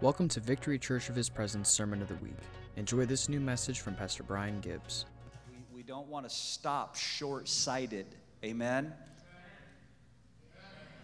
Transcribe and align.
Welcome 0.00 0.28
to 0.28 0.38
Victory 0.38 0.78
Church 0.78 1.08
of 1.08 1.16
His 1.16 1.28
Presence 1.28 1.68
Sermon 1.68 2.00
of 2.00 2.06
the 2.06 2.14
Week. 2.16 2.36
Enjoy 2.76 3.04
this 3.04 3.28
new 3.28 3.40
message 3.40 3.80
from 3.80 3.96
Pastor 3.96 4.22
Brian 4.22 4.60
Gibbs. 4.60 5.06
We, 5.50 5.78
we 5.78 5.82
don't 5.82 6.06
want 6.06 6.24
to 6.24 6.32
stop 6.32 6.94
short 6.94 7.48
sighted. 7.48 8.06
Amen? 8.44 8.92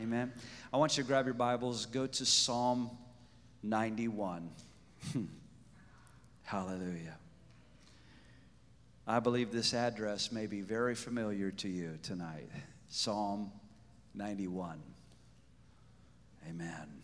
Amen. 0.01 0.33
I 0.73 0.77
want 0.77 0.97
you 0.97 1.03
to 1.03 1.09
grab 1.09 1.25
your 1.25 1.35
Bibles, 1.35 1.87
go 1.87 2.07
to 2.07 2.25
Psalm 2.25 2.89
91. 3.65 4.49
Hallelujah. 6.45 7.19
I 9.09 9.19
believe 9.19 9.51
this 9.51 9.75
address 9.75 10.31
may 10.31 10.47
be 10.47 10.61
very 10.61 10.95
familiar 10.95 11.51
to 11.51 11.69
you 11.69 11.99
tonight. 12.01 12.49
Psalm 12.87 13.51
91. 14.15 14.81
Amen. 16.49 17.04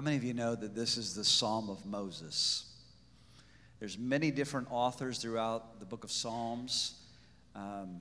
How 0.00 0.04
many 0.04 0.16
of 0.16 0.24
you 0.24 0.32
know 0.32 0.54
that 0.54 0.74
this 0.74 0.96
is 0.96 1.14
the 1.14 1.26
Psalm 1.26 1.68
of 1.68 1.84
Moses? 1.84 2.64
There's 3.80 3.98
many 3.98 4.30
different 4.30 4.68
authors 4.70 5.18
throughout 5.18 5.78
the 5.78 5.84
book 5.84 6.04
of 6.04 6.10
Psalms. 6.10 6.94
Um, 7.54 8.00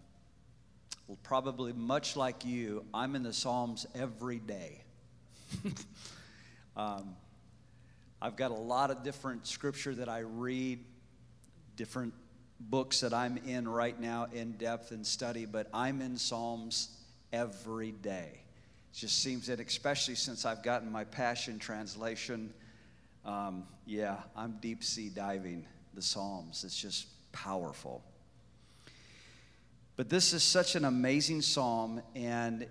well, 1.10 1.18
probably 1.24 1.74
much 1.74 2.16
like 2.16 2.46
you, 2.46 2.86
I'm 2.94 3.18
in 3.18 3.24
the 3.24 3.34
Psalms 3.34 3.86
every 3.94 4.40
day. 4.40 4.82
um, 6.78 7.18
I've 8.22 8.38
got 8.38 8.52
a 8.52 8.54
lot 8.54 8.92
of 8.92 9.04
different 9.04 9.46
scripture 9.46 9.94
that 9.96 10.08
I 10.08 10.20
read, 10.20 10.80
different 11.76 12.14
books 12.62 13.02
that 13.02 13.14
I'm 13.14 13.36
in 13.46 13.68
right 13.68 14.00
now 14.00 14.28
in 14.32 14.54
depth 14.54 14.92
and 14.92 15.06
study, 15.06 15.46
but 15.46 15.68
I'm 15.74 16.02
in 16.02 16.18
Psalms 16.18 16.96
every 17.34 17.92
day. 17.92 18.40
It 18.92 18.98
just 18.98 19.22
seems 19.22 19.48
that, 19.48 19.60
especially 19.60 20.16
since 20.16 20.46
I've 20.46 20.64
gotten 20.64 20.92
my 20.92 21.04
Passion 21.04 21.60
Translation, 21.60 22.54
um, 23.26 23.66
yeah, 23.86 24.18
I'm 24.36 24.58
deep 24.62 24.84
sea 24.84 25.10
diving 25.10 25.66
the 25.94 26.02
Psalms. 26.02 26.64
It's 26.64 26.80
just 26.80 27.08
powerful. 27.32 28.04
But 29.96 30.10
this 30.10 30.34
is 30.34 30.44
such 30.44 30.76
an 30.76 30.86
amazing 30.86 31.42
psalm, 31.42 32.02
and 32.16 32.66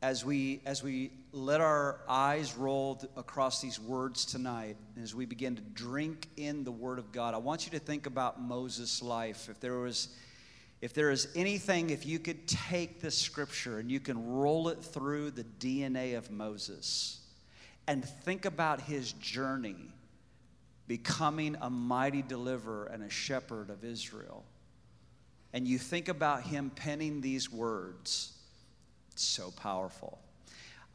as 0.00 0.24
we 0.24 0.60
as 0.64 0.82
we 0.82 1.10
let 1.32 1.60
our 1.60 2.00
eyes 2.08 2.56
roll 2.56 3.02
across 3.16 3.60
these 3.60 3.80
words 3.80 4.24
tonight, 4.24 4.76
as 5.02 5.14
we 5.14 5.26
begin 5.26 5.56
to 5.56 5.62
drink 5.62 6.28
in 6.36 6.62
the 6.62 6.70
Word 6.70 6.98
of 6.98 7.10
God, 7.10 7.34
I 7.34 7.38
want 7.38 7.66
you 7.66 7.72
to 7.72 7.78
think 7.78 8.06
about 8.06 8.40
Moses' 8.40 9.02
life. 9.02 9.48
If 9.50 9.60
there 9.60 9.78
was 9.78 10.08
if 10.82 10.92
there 10.92 11.12
is 11.12 11.28
anything, 11.36 11.90
if 11.90 12.04
you 12.04 12.18
could 12.18 12.48
take 12.48 13.00
this 13.00 13.16
scripture 13.16 13.78
and 13.78 13.90
you 13.90 14.00
can 14.00 14.32
roll 14.32 14.68
it 14.68 14.82
through 14.82 15.30
the 15.30 15.44
DNA 15.44 16.18
of 16.18 16.28
Moses 16.28 17.20
and 17.86 18.04
think 18.04 18.44
about 18.44 18.80
his 18.80 19.12
journey 19.12 19.94
becoming 20.88 21.56
a 21.60 21.70
mighty 21.70 22.20
deliverer 22.20 22.86
and 22.86 23.04
a 23.04 23.08
shepherd 23.08 23.70
of 23.70 23.84
Israel, 23.84 24.44
and 25.52 25.68
you 25.68 25.78
think 25.78 26.08
about 26.08 26.42
him 26.42 26.70
penning 26.74 27.20
these 27.20 27.50
words, 27.50 28.36
it's 29.12 29.22
so 29.22 29.52
powerful. 29.52 30.18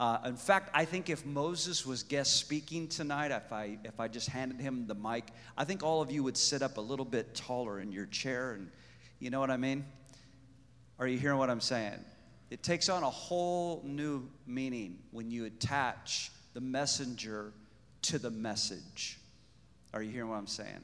Uh, 0.01 0.17
in 0.25 0.35
fact, 0.35 0.69
I 0.73 0.83
think 0.83 1.09
if 1.09 1.25
Moses 1.25 1.85
was 1.85 2.03
guest 2.03 2.35
speaking 2.35 2.89
tonight, 2.89 3.31
if 3.31 3.53
I, 3.53 3.77
if 3.85 4.01
I 4.01 4.09
just 4.09 4.27
handed 4.27 4.59
him 4.59 4.85
the 4.85 4.95
mic, 4.95 5.29
I 5.57 5.63
think 5.63 5.81
all 5.81 6.01
of 6.01 6.11
you 6.11 6.23
would 6.23 6.37
sit 6.37 6.61
up 6.61 6.77
a 6.77 6.81
little 6.81 7.05
bit 7.05 7.33
taller 7.33 7.79
in 7.79 7.93
your 7.93 8.05
chair 8.07 8.51
and 8.51 8.69
you 9.19 9.29
know 9.29 9.39
what 9.39 9.51
I 9.51 9.57
mean? 9.57 9.85
Are 10.99 11.07
you 11.07 11.17
hearing 11.17 11.37
what 11.37 11.49
I'm 11.49 11.61
saying? 11.61 11.99
It 12.49 12.63
takes 12.63 12.89
on 12.89 13.03
a 13.03 13.09
whole 13.09 13.81
new 13.85 14.27
meaning 14.45 14.99
when 15.11 15.29
you 15.29 15.45
attach 15.45 16.31
the 16.53 16.61
messenger 16.61 17.51
to 18.03 18.19
the 18.19 18.31
message. 18.31 19.19
Are 19.93 20.01
you 20.01 20.11
hearing 20.11 20.29
what 20.29 20.37
I'm 20.37 20.47
saying? 20.47 20.83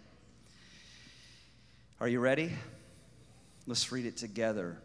Are 2.00 2.08
you 2.08 2.20
ready? 2.20 2.52
Let's 3.66 3.92
read 3.92 4.06
it 4.06 4.18
together. 4.18 4.78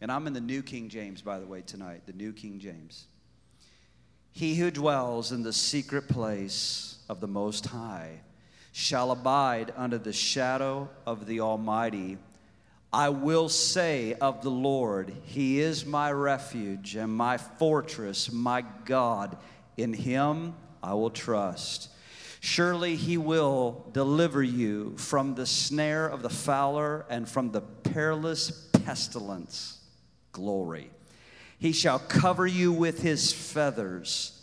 And 0.00 0.10
I'm 0.10 0.26
in 0.26 0.32
the 0.32 0.40
New 0.40 0.62
King 0.62 0.88
James, 0.88 1.22
by 1.22 1.38
the 1.38 1.46
way, 1.46 1.62
tonight, 1.62 2.02
the 2.06 2.12
New 2.12 2.32
King 2.32 2.58
James. 2.58 3.06
He 4.32 4.56
who 4.56 4.70
dwells 4.70 5.30
in 5.30 5.42
the 5.42 5.52
secret 5.52 6.08
place 6.08 6.98
of 7.08 7.20
the 7.20 7.28
Most 7.28 7.66
High 7.66 8.20
shall 8.72 9.12
abide 9.12 9.72
under 9.76 9.98
the 9.98 10.12
shadow 10.12 10.88
of 11.06 11.26
the 11.26 11.40
Almighty. 11.40 12.18
I 12.92 13.08
will 13.08 13.48
say 13.48 14.12
of 14.14 14.42
the 14.42 14.50
Lord, 14.50 15.14
He 15.24 15.60
is 15.60 15.86
my 15.86 16.12
refuge 16.12 16.94
and 16.94 17.10
my 17.10 17.38
fortress, 17.38 18.30
my 18.30 18.64
God. 18.84 19.38
In 19.78 19.94
Him 19.94 20.54
I 20.82 20.92
will 20.92 21.10
trust. 21.10 21.88
Surely 22.40 22.96
He 22.96 23.16
will 23.16 23.86
deliver 23.92 24.42
you 24.42 24.94
from 24.98 25.34
the 25.34 25.46
snare 25.46 26.06
of 26.06 26.20
the 26.20 26.28
fowler 26.28 27.06
and 27.08 27.26
from 27.26 27.50
the 27.50 27.62
perilous 27.62 28.50
pestilence. 28.84 29.78
Glory. 30.32 30.90
He 31.58 31.72
shall 31.72 31.98
cover 31.98 32.46
you 32.46 32.72
with 32.72 33.00
His 33.00 33.32
feathers, 33.32 34.38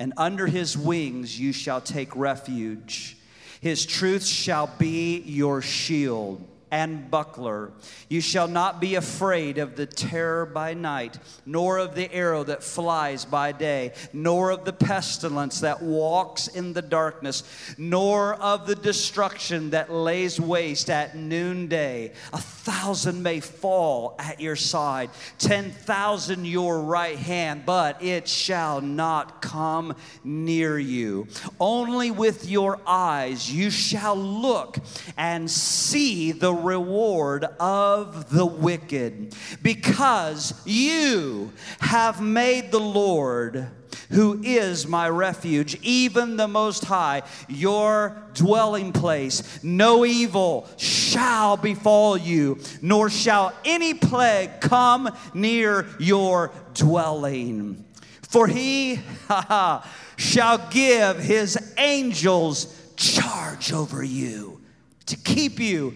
and 0.00 0.12
under 0.16 0.48
His 0.48 0.76
wings 0.76 1.38
you 1.38 1.52
shall 1.52 1.80
take 1.80 2.16
refuge. 2.16 3.18
His 3.60 3.86
truth 3.86 4.26
shall 4.26 4.66
be 4.66 5.20
your 5.20 5.62
shield 5.62 6.44
and 6.74 7.08
buckler. 7.08 7.70
You 8.08 8.20
shall 8.20 8.48
not 8.48 8.80
be 8.80 8.96
afraid 8.96 9.58
of 9.58 9.76
the 9.76 9.86
terror 9.86 10.44
by 10.44 10.74
night, 10.74 11.20
nor 11.46 11.78
of 11.78 11.94
the 11.94 12.12
arrow 12.12 12.42
that 12.42 12.64
flies 12.64 13.24
by 13.24 13.52
day, 13.52 13.92
nor 14.12 14.50
of 14.50 14.64
the 14.64 14.72
pestilence 14.72 15.60
that 15.60 15.80
walks 15.80 16.48
in 16.48 16.72
the 16.72 16.82
darkness, 16.82 17.44
nor 17.78 18.34
of 18.34 18.66
the 18.66 18.74
destruction 18.74 19.70
that 19.70 19.92
lays 19.92 20.40
waste 20.40 20.90
at 20.90 21.16
noonday. 21.16 22.10
A 22.32 22.38
thousand 22.38 23.22
may 23.22 23.38
fall 23.38 24.16
at 24.18 24.40
your 24.40 24.56
side, 24.56 25.10
ten 25.38 25.70
thousand 25.70 26.44
your 26.44 26.80
right 26.80 27.18
hand, 27.18 27.62
but 27.64 28.02
it 28.02 28.26
shall 28.26 28.80
not 28.80 29.40
come 29.40 29.94
near 30.24 30.76
you. 30.76 31.28
Only 31.60 32.10
with 32.10 32.50
your 32.50 32.80
eyes 32.84 33.48
you 33.48 33.70
shall 33.70 34.16
look 34.16 34.78
and 35.16 35.48
see 35.48 36.32
the 36.32 36.63
reward 36.64 37.44
of 37.60 38.30
the 38.30 38.46
wicked, 38.46 39.34
because 39.62 40.60
you 40.64 41.52
have 41.80 42.20
made 42.20 42.70
the 42.70 42.80
Lord 42.80 43.68
who 44.10 44.40
is 44.42 44.86
my 44.86 45.08
refuge, 45.08 45.76
even 45.82 46.36
the 46.36 46.48
Most 46.48 46.84
High, 46.84 47.22
your 47.48 48.16
dwelling 48.34 48.92
place. 48.92 49.62
No 49.62 50.04
evil 50.04 50.68
shall 50.76 51.56
befall 51.56 52.16
you, 52.16 52.58
nor 52.82 53.10
shall 53.10 53.52
any 53.64 53.94
plague 53.94 54.60
come 54.60 55.10
near 55.32 55.86
your 55.98 56.52
dwelling. 56.74 57.84
For 58.22 58.46
he 58.46 59.00
shall 60.16 60.68
give 60.70 61.18
his 61.18 61.74
angels 61.78 62.80
charge 62.96 63.72
over 63.72 64.02
you 64.02 64.60
to 65.06 65.16
keep 65.16 65.58
you 65.60 65.94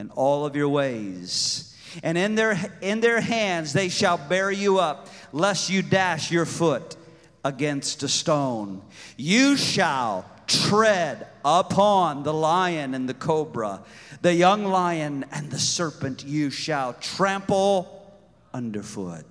in 0.00 0.10
all 0.10 0.46
of 0.46 0.56
your 0.56 0.68
ways. 0.68 1.76
And 2.02 2.16
in 2.16 2.34
their, 2.34 2.58
in 2.80 3.00
their 3.00 3.20
hands 3.20 3.74
they 3.74 3.90
shall 3.90 4.16
bear 4.16 4.50
you 4.50 4.78
up, 4.78 5.08
lest 5.30 5.68
you 5.68 5.82
dash 5.82 6.30
your 6.30 6.46
foot 6.46 6.96
against 7.44 8.02
a 8.02 8.08
stone. 8.08 8.82
You 9.18 9.56
shall 9.56 10.24
tread 10.46 11.26
upon 11.44 12.22
the 12.22 12.32
lion 12.32 12.94
and 12.94 13.08
the 13.08 13.14
cobra, 13.14 13.82
the 14.22 14.34
young 14.34 14.64
lion 14.64 15.26
and 15.30 15.50
the 15.50 15.58
serpent 15.58 16.24
you 16.24 16.48
shall 16.50 16.94
trample 16.94 18.10
underfoot. 18.54 19.26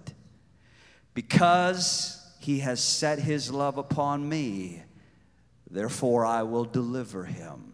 Because 1.16 2.16
he 2.40 2.60
has 2.60 2.82
set 2.82 3.20
his 3.20 3.52
love 3.52 3.78
upon 3.78 4.30
me, 4.30 4.84
therefore 5.70 6.26
I 6.26 6.44
will 6.44 6.66
deliver 6.66 7.26
him. 7.26 7.74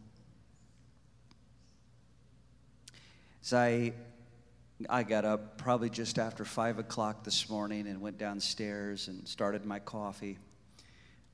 As 3.43 3.53
I 3.53 3.93
I 4.89 5.03
got 5.03 5.25
up 5.25 5.57
probably 5.57 5.89
just 5.89 6.19
after 6.19 6.45
five 6.45 6.77
o'clock 6.77 7.23
this 7.23 7.49
morning 7.49 7.87
and 7.87 7.99
went 7.99 8.17
downstairs 8.17 9.07
and 9.07 9.27
started 9.27 9.65
my 9.65 9.79
coffee. 9.79 10.37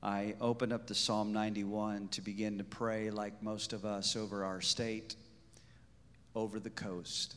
I 0.02 0.34
opened 0.40 0.72
up 0.72 0.86
the 0.86 0.94
Psalm 0.94 1.32
91 1.32 2.08
to 2.08 2.20
begin 2.22 2.58
to 2.58 2.64
pray, 2.64 3.10
like 3.10 3.42
most 3.42 3.72
of 3.72 3.84
us, 3.84 4.16
over 4.16 4.44
our 4.44 4.60
state, 4.60 5.16
over 6.34 6.60
the 6.60 6.70
coast. 6.70 7.36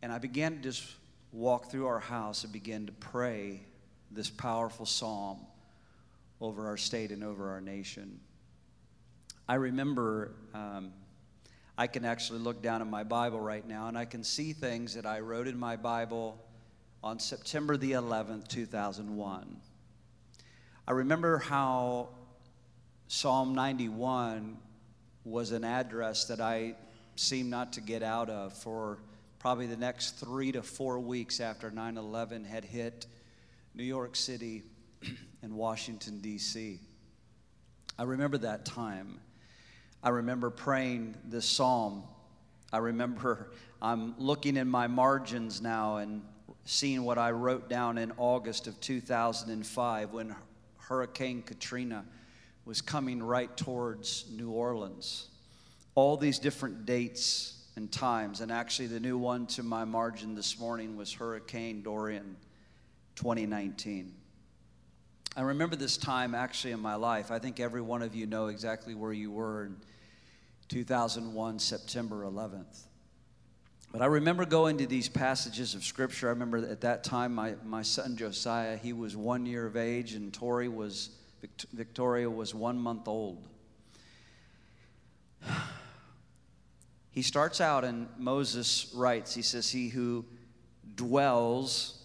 And 0.00 0.12
I 0.12 0.18
began 0.18 0.56
to 0.56 0.62
just 0.62 0.84
walk 1.32 1.70
through 1.70 1.86
our 1.86 2.00
house 2.00 2.44
and 2.44 2.52
begin 2.52 2.86
to 2.86 2.92
pray 2.92 3.62
this 4.10 4.30
powerful 4.30 4.86
psalm 4.86 5.38
over 6.40 6.66
our 6.66 6.76
state 6.76 7.10
and 7.10 7.24
over 7.24 7.50
our 7.50 7.60
nation. 7.60 8.20
I 9.48 9.54
remember 9.54 10.34
um, 10.54 10.92
I 11.82 11.88
can 11.88 12.04
actually 12.04 12.38
look 12.38 12.62
down 12.62 12.80
in 12.80 12.88
my 12.88 13.02
Bible 13.02 13.40
right 13.40 13.66
now 13.66 13.88
and 13.88 13.98
I 13.98 14.04
can 14.04 14.22
see 14.22 14.52
things 14.52 14.94
that 14.94 15.04
I 15.04 15.18
wrote 15.18 15.48
in 15.48 15.58
my 15.58 15.74
Bible 15.74 16.40
on 17.02 17.18
September 17.18 17.76
the 17.76 17.90
11th, 17.90 18.46
2001. 18.46 19.56
I 20.86 20.92
remember 20.92 21.38
how 21.38 22.10
Psalm 23.08 23.56
91 23.56 24.58
was 25.24 25.50
an 25.50 25.64
address 25.64 26.26
that 26.26 26.40
I 26.40 26.76
seemed 27.16 27.50
not 27.50 27.72
to 27.72 27.80
get 27.80 28.04
out 28.04 28.30
of 28.30 28.52
for 28.52 28.98
probably 29.40 29.66
the 29.66 29.76
next 29.76 30.20
three 30.20 30.52
to 30.52 30.62
four 30.62 31.00
weeks 31.00 31.40
after 31.40 31.68
9 31.68 31.96
11 31.96 32.44
had 32.44 32.64
hit 32.64 33.06
New 33.74 33.82
York 33.82 34.14
City 34.14 34.62
and 35.42 35.52
Washington, 35.56 36.20
D.C. 36.20 36.78
I 37.98 38.04
remember 38.04 38.38
that 38.38 38.64
time. 38.64 39.18
I 40.02 40.08
remember 40.08 40.50
praying 40.50 41.14
this 41.24 41.46
psalm. 41.46 42.02
I 42.72 42.78
remember 42.78 43.52
I'm 43.82 44.14
looking 44.18 44.56
in 44.56 44.68
my 44.68 44.86
margins 44.86 45.60
now 45.60 45.96
and 45.96 46.22
seeing 46.64 47.04
what 47.04 47.18
I 47.18 47.30
wrote 47.30 47.68
down 47.68 47.98
in 47.98 48.12
August 48.16 48.66
of 48.66 48.80
2005 48.80 50.12
when 50.12 50.34
Hurricane 50.78 51.42
Katrina 51.42 52.04
was 52.64 52.80
coming 52.80 53.22
right 53.22 53.54
towards 53.56 54.26
New 54.30 54.50
Orleans. 54.50 55.28
All 55.94 56.16
these 56.16 56.38
different 56.38 56.86
dates 56.86 57.58
and 57.76 57.90
times. 57.90 58.40
And 58.40 58.52
actually, 58.52 58.88
the 58.88 59.00
new 59.00 59.18
one 59.18 59.46
to 59.48 59.62
my 59.62 59.84
margin 59.84 60.34
this 60.34 60.58
morning 60.58 60.96
was 60.96 61.12
Hurricane 61.12 61.82
Dorian 61.82 62.36
2019. 63.16 64.12
I 65.36 65.42
remember 65.42 65.76
this 65.76 65.96
time 65.96 66.34
actually 66.34 66.72
in 66.72 66.80
my 66.80 66.94
life. 66.94 67.30
I 67.30 67.38
think 67.38 67.58
every 67.58 67.80
one 67.80 68.02
of 68.02 68.14
you 68.14 68.26
know 68.26 68.48
exactly 68.48 68.94
where 68.94 69.12
you 69.12 69.30
were 69.30 69.64
in 69.64 69.76
2001, 70.72 71.58
September 71.58 72.24
11th. 72.24 72.84
But 73.92 74.00
I 74.00 74.06
remember 74.06 74.46
going 74.46 74.78
to 74.78 74.86
these 74.86 75.06
passages 75.06 75.74
of 75.74 75.84
scripture. 75.84 76.28
I 76.28 76.30
remember 76.30 76.66
at 76.66 76.80
that 76.80 77.04
time 77.04 77.34
my, 77.34 77.56
my 77.62 77.82
son 77.82 78.16
Josiah, 78.16 78.78
he 78.78 78.94
was 78.94 79.14
one 79.14 79.44
year 79.44 79.66
of 79.66 79.76
age, 79.76 80.14
and 80.14 80.32
Tori 80.32 80.68
was, 80.68 81.10
Victoria 81.74 82.30
was 82.30 82.54
one 82.54 82.78
month 82.78 83.06
old. 83.06 83.46
He 87.10 87.20
starts 87.20 87.60
out, 87.60 87.84
and 87.84 88.08
Moses 88.16 88.90
writes, 88.94 89.34
he 89.34 89.42
says, 89.42 89.68
He 89.68 89.90
who 89.90 90.24
dwells 90.94 92.02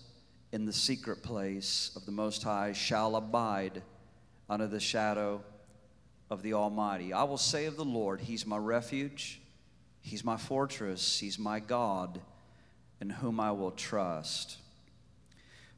in 0.52 0.66
the 0.66 0.74
secret 0.74 1.24
place 1.24 1.92
of 1.96 2.06
the 2.06 2.12
Most 2.12 2.44
High 2.44 2.74
shall 2.74 3.16
abide 3.16 3.82
under 4.50 4.68
the 4.68 4.82
shadow 4.82 5.42
of 6.30 6.42
the 6.42 6.54
Almighty. 6.54 7.14
I 7.14 7.24
will 7.24 7.38
say 7.38 7.66
of 7.66 7.78
the 7.78 7.86
Lord, 7.86 8.22
He's 8.22 8.46
my 8.46 8.58
refuge, 8.58 9.42
He's 10.02 10.24
my 10.24 10.38
fortress, 10.38 11.20
He's 11.20 11.40
my 11.40 11.60
God, 11.60 12.20
in 13.00 13.10
whom 13.10 13.40
I 13.40 13.52
will 13.52 13.72
trust. 13.72 14.58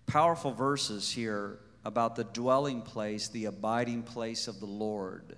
Powerful 0.07 0.51
verses 0.51 1.11
here 1.11 1.59
about 1.85 2.15
the 2.15 2.23
dwelling 2.23 2.81
place, 2.81 3.27
the 3.27 3.45
abiding 3.45 4.03
place 4.03 4.47
of 4.47 4.59
the 4.59 4.65
Lord. 4.65 5.37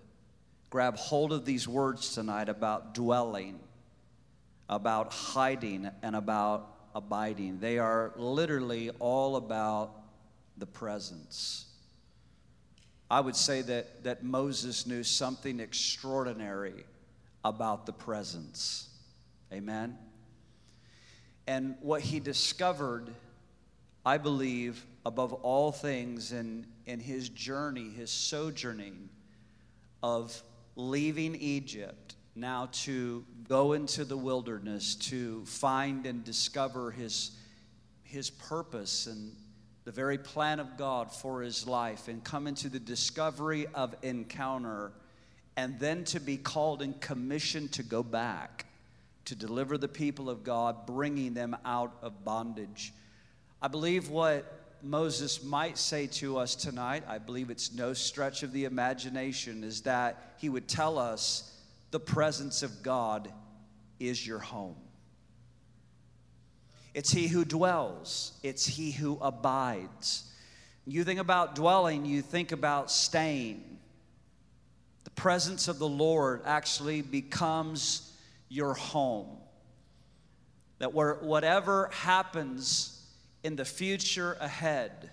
Grab 0.69 0.95
hold 0.95 1.33
of 1.33 1.45
these 1.45 1.67
words 1.67 2.13
tonight 2.13 2.47
about 2.47 2.93
dwelling 2.93 3.59
about 4.71 5.11
hiding 5.11 5.89
and 6.01 6.15
about 6.15 6.73
abiding. 6.95 7.59
They 7.59 7.77
are 7.77 8.13
literally 8.15 8.89
all 8.99 9.35
about 9.35 9.91
the 10.57 10.65
presence. 10.65 11.65
I 13.11 13.19
would 13.19 13.35
say 13.35 13.61
that, 13.63 14.05
that 14.05 14.23
Moses 14.23 14.87
knew 14.87 15.03
something 15.03 15.59
extraordinary 15.59 16.85
about 17.43 17.85
the 17.85 17.91
presence. 17.91 18.87
Amen? 19.51 19.97
And 21.45 21.75
what 21.81 21.99
he 21.99 22.21
discovered, 22.21 23.09
I 24.05 24.17
believe, 24.17 24.85
above 25.05 25.33
all 25.33 25.73
things 25.73 26.31
in, 26.31 26.65
in 26.85 27.01
his 27.01 27.27
journey, 27.27 27.89
his 27.89 28.11
sojourning 28.11 29.09
of 30.01 30.41
leaving 30.77 31.35
Egypt 31.35 32.15
now 32.33 32.69
to 32.71 33.25
go 33.49 33.73
into 33.73 34.05
the 34.05 34.15
wilderness 34.15 34.95
to 34.95 35.43
find 35.45 36.05
and 36.05 36.23
discover 36.23 36.91
his, 36.91 37.31
his 38.03 38.29
purpose 38.29 39.05
and 39.05 39.35
the 39.83 39.91
very 39.91 40.17
plan 40.17 40.59
of 40.59 40.77
God 40.77 41.11
for 41.11 41.41
his 41.41 41.65
life 41.67 42.07
and 42.07 42.23
come 42.23 42.47
into 42.47 42.69
the 42.69 42.79
discovery 42.79 43.65
of 43.73 43.95
encounter 44.03 44.91
and 45.57 45.79
then 45.79 46.03
to 46.05 46.19
be 46.19 46.37
called 46.37 46.81
and 46.81 46.99
commissioned 47.01 47.71
to 47.73 47.83
go 47.83 48.03
back 48.03 48.65
to 49.25 49.35
deliver 49.35 49.77
the 49.77 49.87
people 49.87 50.29
of 50.29 50.43
God, 50.43 50.85
bringing 50.85 51.33
them 51.33 51.55
out 51.65 51.95
of 52.01 52.23
bondage. 52.23 52.93
I 53.61 53.67
believe 53.67 54.09
what 54.09 54.59
Moses 54.83 55.43
might 55.43 55.77
say 55.77 56.07
to 56.07 56.37
us 56.37 56.55
tonight, 56.55 57.03
I 57.07 57.19
believe 57.19 57.49
it's 57.49 57.73
no 57.73 57.93
stretch 57.93 58.43
of 58.43 58.51
the 58.51 58.65
imagination, 58.65 59.63
is 59.63 59.81
that 59.81 60.35
he 60.37 60.49
would 60.49 60.67
tell 60.67 60.97
us 60.97 61.55
the 61.91 61.99
presence 61.99 62.63
of 62.63 62.81
God 62.81 63.31
is 63.99 64.25
your 64.25 64.39
home. 64.39 64.75
It's 66.93 67.11
He 67.11 67.27
who 67.27 67.45
dwells, 67.45 68.33
it's 68.43 68.65
He 68.65 68.91
who 68.91 69.17
abides. 69.21 70.25
You 70.85 71.03
think 71.03 71.19
about 71.19 71.55
dwelling, 71.55 72.05
you 72.05 72.21
think 72.21 72.51
about 72.51 72.91
staying. 72.91 73.77
The 75.03 75.11
presence 75.11 75.67
of 75.67 75.79
the 75.79 75.87
Lord 75.87 76.41
actually 76.45 77.01
becomes 77.01 78.11
your 78.49 78.73
home. 78.73 79.37
That 80.79 80.93
whatever 80.93 81.89
happens 81.93 83.05
in 83.43 83.55
the 83.55 83.65
future 83.65 84.35
ahead, 84.39 85.11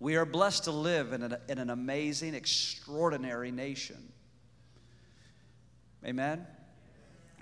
we 0.00 0.16
are 0.16 0.26
blessed 0.26 0.64
to 0.64 0.72
live 0.72 1.12
in 1.12 1.22
an, 1.22 1.36
in 1.48 1.58
an 1.58 1.70
amazing, 1.70 2.34
extraordinary 2.34 3.50
nation. 3.50 4.12
Amen? 6.04 6.46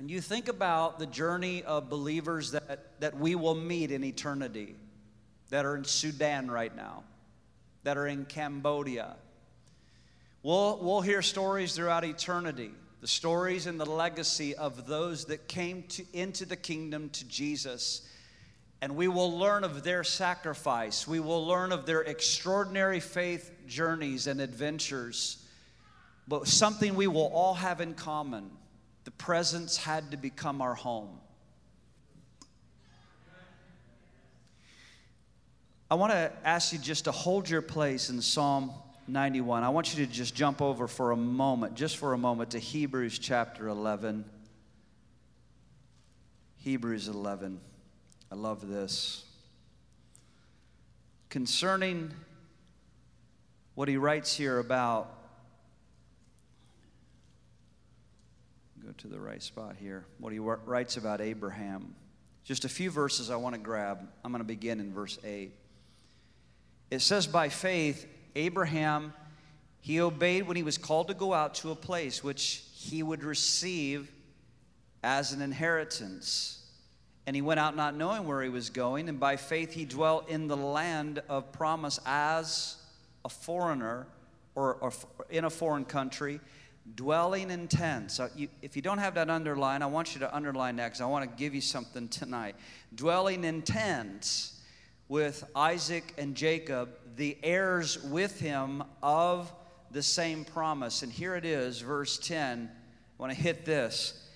And 0.03 0.11
you 0.11 0.21
think 0.21 0.49
about 0.49 0.99
the 0.99 1.07
journey 1.07 1.63
of 1.63 1.89
believers 1.89 2.51
that, 2.51 2.99
that 2.99 3.17
we 3.17 3.37
will 3.37 3.55
meet 3.55 3.93
in 3.93 4.03
eternity, 4.03 4.75
that 5.51 5.65
are 5.65 5.77
in 5.77 5.85
Sudan 5.85 6.51
right 6.51 6.75
now, 6.75 7.05
that 7.85 7.97
are 7.97 8.09
in 8.09 8.25
Cambodia. 8.25 9.15
We'll, 10.43 10.81
we'll 10.83 11.03
hear 11.03 11.23
stories 11.23 11.77
throughout 11.77 12.05
eternity, 12.05 12.73
the 13.01 13.07
stories 13.07 13.69
and 13.69 13.79
the 13.79 13.87
legacy 13.87 14.57
of 14.57 14.89
those 14.89 15.27
that 15.27 15.47
came 15.47 15.85
to, 15.91 16.05
into 16.13 16.47
the 16.47 16.57
kingdom 16.57 17.09
to 17.11 17.25
Jesus. 17.29 18.03
And 18.81 18.97
we 18.97 19.07
will 19.07 19.39
learn 19.39 19.63
of 19.63 19.85
their 19.85 20.03
sacrifice. 20.03 21.07
We 21.07 21.21
will 21.21 21.47
learn 21.47 21.71
of 21.71 21.87
their 21.87 22.01
extraordinary 22.01 22.99
faith 22.99 23.53
journeys 23.69 24.27
and 24.27 24.41
adventures 24.41 25.39
but 26.29 26.47
something 26.47 26.95
we 26.95 27.09
will 27.09 27.31
all 27.35 27.55
have 27.55 27.81
in 27.81 27.95
common 27.95 28.49
the 29.05 29.11
presence 29.11 29.77
had 29.77 30.11
to 30.11 30.17
become 30.17 30.61
our 30.63 30.75
home. 30.75 31.19
I 35.91 35.95
want 35.95 36.13
to 36.13 36.33
ask 36.45 36.73
you 36.73 36.79
just 36.79 37.05
to 37.05 37.13
hold 37.13 37.51
your 37.51 37.61
place 37.61 38.09
in 38.09 38.23
Psalm 38.23 38.73
91. 39.09 39.63
I 39.63 39.69
want 39.69 39.95
you 39.95 40.07
to 40.07 40.11
just 40.11 40.35
jump 40.35 40.63
over 40.63 40.89
for 40.89 41.11
a 41.11 41.17
moment, 41.17 41.75
just 41.75 41.99
for 41.99 42.15
a 42.15 42.19
moment, 42.19 42.53
to 42.53 42.59
Hebrews 42.59 43.19
chapter 43.19 43.69
11. 43.69 44.25
Hebrews 46.59 47.09
11. 47.09 47.61
I 48.31 48.35
love 48.35 48.69
this. 48.69 49.25
Concerning 51.29 52.13
what 53.75 53.89
he 53.89 53.97
writes 53.97 54.35
here 54.35 54.59
about 54.59 55.22
To 58.99 59.09
the 59.09 59.19
right 59.19 59.43
spot 59.43 59.77
here. 59.81 60.05
What 60.19 60.33
he 60.33 60.39
writes 60.39 60.97
about 60.97 61.21
Abraham. 61.21 61.95
Just 62.45 62.65
a 62.65 62.69
few 62.69 62.91
verses 62.91 63.31
I 63.31 63.37
want 63.37 63.55
to 63.55 63.61
grab. 63.61 64.07
I'm 64.23 64.33
going 64.33 64.41
to 64.41 64.47
begin 64.47 64.81
in 64.81 64.93
verse 64.93 65.19
8. 65.25 65.51
It 66.91 67.01
says, 67.01 67.27
By 67.27 67.49
faith, 67.49 68.07
Abraham, 68.37 69.15
he 69.81 70.01
obeyed 70.01 70.47
when 70.47 70.57
he 70.57 70.63
was 70.63 70.79
called 70.79 71.09
to 71.09 71.15
go 71.15 71.33
out 71.33 71.55
to 71.57 71.71
a 71.71 71.75
place 71.75 72.23
which 72.23 72.65
he 72.75 73.03
would 73.03 73.25
receive 73.25 74.13
as 75.03 75.33
an 75.33 75.41
inheritance. 75.41 76.65
And 77.27 77.35
he 77.35 77.43
went 77.43 77.61
out 77.61 77.75
not 77.75 77.97
knowing 77.97 78.27
where 78.27 78.43
he 78.43 78.51
was 78.51 78.69
going, 78.69 79.09
and 79.09 79.19
by 79.19 79.37
faith 79.37 79.73
he 79.73 79.85
dwelt 79.85 80.29
in 80.29 80.49
the 80.49 80.57
land 80.57 81.23
of 81.29 81.51
promise 81.51 81.99
as 82.05 82.77
a 83.25 83.29
foreigner 83.29 84.07
or, 84.55 84.75
or 84.75 84.93
in 85.31 85.45
a 85.45 85.51
foreign 85.51 85.85
country, 85.85 86.41
dwelling 86.95 87.51
in 87.51 87.69
tents. 87.69 88.15
So 88.15 88.29
you, 88.35 88.49
if 88.61 88.77
you 88.77 88.83
don't 88.83 88.99
have 88.99 89.15
that 89.15 89.31
underlined, 89.31 89.83
I 89.83 89.87
want 89.87 90.15
you 90.15 90.21
to 90.21 90.35
underline 90.35 90.77
that 90.77 90.89
because 90.89 91.01
I 91.01 91.07
want 91.07 91.31
to 91.31 91.37
give 91.37 91.55
you 91.55 91.61
something 91.61 92.09
tonight. 92.09 92.57
Dwelling 92.95 93.45
in 93.45 93.63
tents 93.63 94.61
with 95.09 95.45
Isaac 95.55 96.15
and 96.19 96.35
Jacob, 96.35 96.91
the 97.17 97.37
heirs 97.43 98.03
with 98.03 98.41
him 98.41 98.83
of 99.03 99.53
the 99.91 100.03
same 100.03 100.45
promise. 100.45 101.03
And 101.03 101.13
here 101.13 101.37
it 101.37 101.45
is, 101.45 101.81
verse 101.81 102.19
10. 102.19 102.71
I 102.71 103.23
want 103.23 103.33
to 103.33 103.39
hit 103.39 103.65
this. 103.65 104.29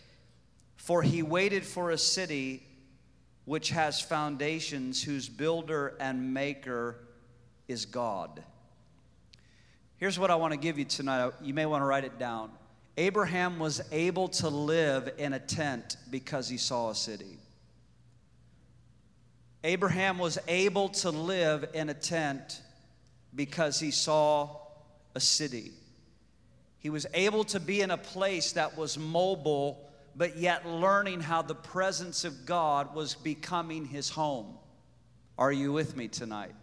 For 0.76 1.02
he 1.02 1.22
waited 1.22 1.64
for 1.64 1.90
a 1.90 1.98
city 1.98 2.62
which 3.44 3.70
has 3.70 4.00
foundations, 4.00 5.02
whose 5.02 5.28
builder 5.28 5.96
and 5.98 6.34
maker 6.34 6.98
is 7.68 7.86
God. 7.86 8.42
Here's 9.98 10.18
what 10.18 10.30
I 10.30 10.34
want 10.34 10.52
to 10.52 10.58
give 10.58 10.78
you 10.78 10.84
tonight. 10.84 11.32
You 11.42 11.54
may 11.54 11.64
want 11.66 11.82
to 11.82 11.86
write 11.86 12.04
it 12.04 12.18
down. 12.18 12.50
Abraham 12.98 13.58
was 13.58 13.80
able 13.92 14.28
to 14.28 14.48
live 14.48 15.10
in 15.18 15.32
a 15.32 15.38
tent 15.38 15.96
because 16.10 16.48
he 16.48 16.58
saw 16.58 16.90
a 16.90 16.94
city. 16.94 17.38
Abraham 19.64 20.18
was 20.18 20.38
able 20.48 20.90
to 20.90 21.10
live 21.10 21.68
in 21.74 21.88
a 21.88 21.94
tent 21.94 22.62
because 23.34 23.80
he 23.80 23.90
saw 23.90 24.58
a 25.14 25.20
city. 25.20 25.72
He 26.78 26.90
was 26.90 27.06
able 27.14 27.44
to 27.44 27.58
be 27.58 27.80
in 27.80 27.90
a 27.90 27.96
place 27.96 28.52
that 28.52 28.76
was 28.76 28.98
mobile, 28.98 29.90
but 30.14 30.36
yet 30.36 30.66
learning 30.66 31.20
how 31.20 31.42
the 31.42 31.54
presence 31.54 32.24
of 32.24 32.46
God 32.46 32.94
was 32.94 33.14
becoming 33.14 33.86
his 33.86 34.08
home. 34.08 34.56
Are 35.38 35.52
you 35.52 35.72
with 35.72 35.96
me 35.96 36.08
tonight? 36.08 36.54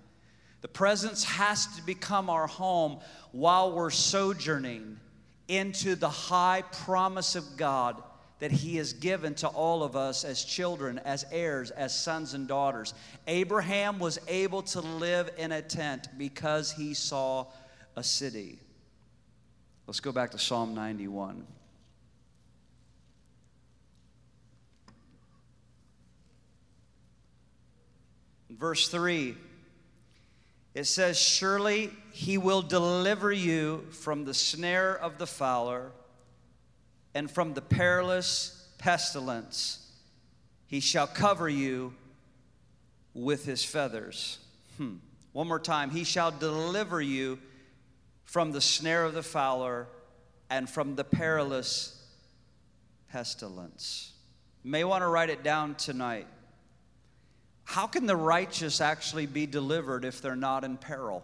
The 0.63 0.69
presence 0.69 1.25
has 1.25 1.67
to 1.75 1.81
become 1.81 2.29
our 2.29 2.47
home 2.47 2.99
while 3.33 3.73
we're 3.73 3.89
sojourning 3.89 4.97
into 5.49 5.95
the 5.95 6.09
high 6.09 6.63
promise 6.85 7.35
of 7.35 7.57
God 7.57 8.01
that 8.39 8.49
He 8.49 8.77
has 8.77 8.93
given 8.93 9.35
to 9.35 9.49
all 9.49 9.83
of 9.83 9.97
us 9.97 10.23
as 10.23 10.45
children, 10.45 10.99
as 10.99 11.25
heirs, 11.33 11.69
as 11.71 11.93
sons 11.93 12.33
and 12.33 12.47
daughters. 12.47 12.93
Abraham 13.27 13.99
was 13.99 14.19
able 14.29 14.61
to 14.61 14.79
live 14.79 15.29
in 15.37 15.51
a 15.51 15.61
tent 15.61 16.07
because 16.17 16.71
he 16.71 16.93
saw 16.93 17.47
a 17.97 18.03
city. 18.03 18.57
Let's 19.85 19.99
go 19.99 20.13
back 20.13 20.31
to 20.31 20.39
Psalm 20.39 20.73
91. 20.73 21.45
Verse 28.49 28.87
3 28.87 29.35
it 30.73 30.85
says, 30.85 31.19
Surely 31.19 31.91
he 32.11 32.37
will 32.37 32.61
deliver 32.61 33.31
you 33.31 33.85
from 33.91 34.25
the 34.25 34.33
snare 34.33 34.95
of 34.95 35.17
the 35.17 35.27
fowler 35.27 35.91
and 37.13 37.29
from 37.29 37.53
the 37.53 37.61
perilous 37.61 38.67
pestilence. 38.77 39.91
He 40.65 40.79
shall 40.79 41.07
cover 41.07 41.47
you 41.47 41.93
with 43.13 43.45
his 43.45 43.63
feathers. 43.63 44.39
Hmm. 44.77 44.95
One 45.31 45.47
more 45.47 45.59
time. 45.59 45.91
He 45.91 46.03
shall 46.03 46.31
deliver 46.31 47.01
you 47.01 47.39
from 48.23 48.51
the 48.51 48.61
snare 48.61 49.05
of 49.05 49.13
the 49.13 49.23
fowler 49.23 49.87
and 50.49 50.69
from 50.69 50.95
the 50.95 51.03
perilous 51.03 52.03
pestilence. 53.11 54.13
You 54.63 54.71
may 54.71 54.83
want 54.83 55.03
to 55.03 55.07
write 55.07 55.29
it 55.29 55.43
down 55.43 55.75
tonight. 55.75 56.27
How 57.63 57.87
can 57.87 58.05
the 58.05 58.15
righteous 58.15 58.81
actually 58.81 59.25
be 59.25 59.45
delivered 59.45 60.05
if 60.05 60.21
they're 60.21 60.35
not 60.35 60.63
in 60.63 60.77
peril? 60.77 61.23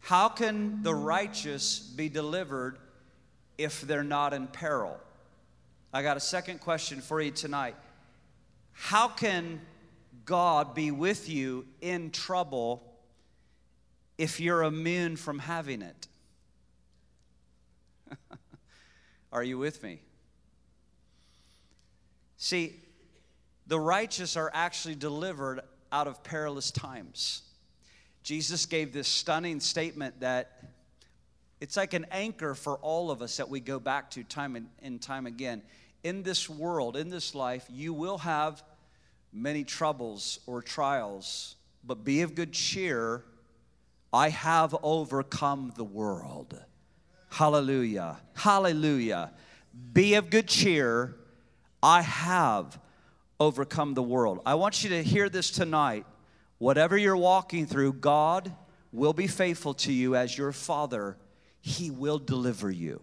How 0.00 0.28
can 0.28 0.82
the 0.82 0.94
righteous 0.94 1.78
be 1.78 2.08
delivered 2.08 2.78
if 3.56 3.82
they're 3.82 4.02
not 4.02 4.34
in 4.34 4.48
peril? 4.48 4.98
I 5.92 6.02
got 6.02 6.16
a 6.16 6.20
second 6.20 6.60
question 6.60 7.00
for 7.00 7.20
you 7.20 7.30
tonight. 7.30 7.76
How 8.72 9.08
can 9.08 9.60
God 10.24 10.74
be 10.74 10.90
with 10.90 11.28
you 11.28 11.66
in 11.80 12.10
trouble 12.10 12.82
if 14.18 14.40
you're 14.40 14.62
immune 14.62 15.16
from 15.16 15.38
having 15.38 15.82
it? 15.82 16.08
Are 19.32 19.44
you 19.44 19.58
with 19.58 19.82
me? 19.82 20.00
See, 22.42 22.74
the 23.66 23.78
righteous 23.78 24.34
are 24.34 24.50
actually 24.54 24.94
delivered 24.94 25.60
out 25.92 26.06
of 26.06 26.24
perilous 26.24 26.70
times. 26.70 27.42
Jesus 28.22 28.64
gave 28.64 28.94
this 28.94 29.08
stunning 29.08 29.60
statement 29.60 30.20
that 30.20 30.62
it's 31.60 31.76
like 31.76 31.92
an 31.92 32.06
anchor 32.10 32.54
for 32.54 32.78
all 32.78 33.10
of 33.10 33.20
us 33.20 33.36
that 33.36 33.50
we 33.50 33.60
go 33.60 33.78
back 33.78 34.10
to 34.12 34.24
time 34.24 34.56
and, 34.56 34.68
and 34.80 35.02
time 35.02 35.26
again. 35.26 35.60
In 36.02 36.22
this 36.22 36.48
world, 36.48 36.96
in 36.96 37.10
this 37.10 37.34
life, 37.34 37.66
you 37.68 37.92
will 37.92 38.16
have 38.16 38.62
many 39.34 39.62
troubles 39.62 40.40
or 40.46 40.62
trials, 40.62 41.56
but 41.84 42.04
be 42.04 42.22
of 42.22 42.34
good 42.34 42.54
cheer. 42.54 43.22
I 44.14 44.30
have 44.30 44.74
overcome 44.82 45.74
the 45.76 45.84
world. 45.84 46.58
Hallelujah. 47.28 48.16
Hallelujah. 48.34 49.30
Be 49.92 50.14
of 50.14 50.30
good 50.30 50.48
cheer. 50.48 51.16
I 51.82 52.02
have 52.02 52.78
overcome 53.38 53.94
the 53.94 54.02
world. 54.02 54.40
I 54.44 54.54
want 54.54 54.84
you 54.84 54.90
to 54.90 55.02
hear 55.02 55.28
this 55.28 55.50
tonight. 55.50 56.06
Whatever 56.58 56.96
you're 56.96 57.16
walking 57.16 57.66
through, 57.66 57.94
God 57.94 58.54
will 58.92 59.12
be 59.12 59.26
faithful 59.26 59.74
to 59.74 59.92
you 59.92 60.14
as 60.14 60.36
your 60.36 60.52
Father. 60.52 61.16
He 61.60 61.90
will 61.90 62.18
deliver 62.18 62.70
you. 62.70 63.00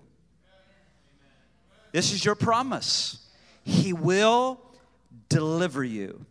This 1.92 2.14
is 2.14 2.24
your 2.24 2.36
promise. 2.36 3.26
He 3.64 3.94
will 3.94 4.62
deliver 5.30 5.84
you 5.84 6.26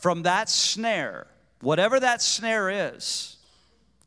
from 0.00 0.22
that 0.22 0.48
snare, 0.48 1.26
whatever 1.60 2.00
that 2.00 2.22
snare 2.22 2.94
is, 2.94 3.36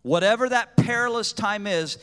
whatever 0.02 0.50
that 0.50 0.76
perilous 0.76 1.32
time 1.34 1.68
is, 1.68 2.00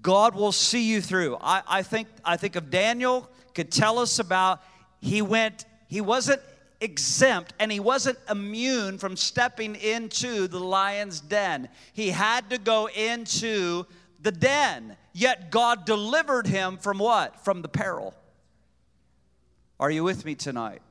God 0.00 0.34
will 0.34 0.52
see 0.52 0.90
you 0.90 1.02
through. 1.02 1.36
I, 1.40 1.62
I, 1.68 1.82
think, 1.82 2.08
I 2.24 2.38
think 2.38 2.56
of 2.56 2.70
Daniel 2.70 3.30
could 3.56 3.72
tell 3.72 3.98
us 3.98 4.18
about 4.18 4.60
he 5.00 5.22
went, 5.22 5.64
he 5.88 6.02
wasn't 6.02 6.42
exempt 6.82 7.54
and 7.58 7.72
he 7.72 7.80
wasn't 7.80 8.18
immune 8.30 8.98
from 8.98 9.16
stepping 9.16 9.74
into 9.76 10.46
the 10.46 10.60
lion's 10.60 11.20
den. 11.20 11.70
He 11.94 12.10
had 12.10 12.50
to 12.50 12.58
go 12.58 12.86
into 12.86 13.86
the 14.20 14.30
den. 14.30 14.94
Yet 15.14 15.50
God 15.50 15.86
delivered 15.86 16.46
him 16.46 16.76
from 16.76 16.98
what? 16.98 17.42
From 17.44 17.62
the 17.62 17.68
peril. 17.68 18.14
Are 19.80 19.90
you 19.90 20.04
with 20.04 20.26
me 20.26 20.34
tonight? 20.34 20.82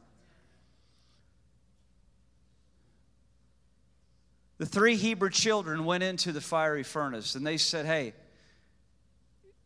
The 4.57 4.65
three 4.65 4.95
Hebrew 4.95 5.29
children 5.29 5.85
went 5.85 6.01
into 6.01 6.31
the 6.31 6.41
fiery 6.41 6.83
furnace 6.83 7.35
and 7.35 7.45
they 7.45 7.57
said, 7.57 7.85
Hey, 7.85 8.13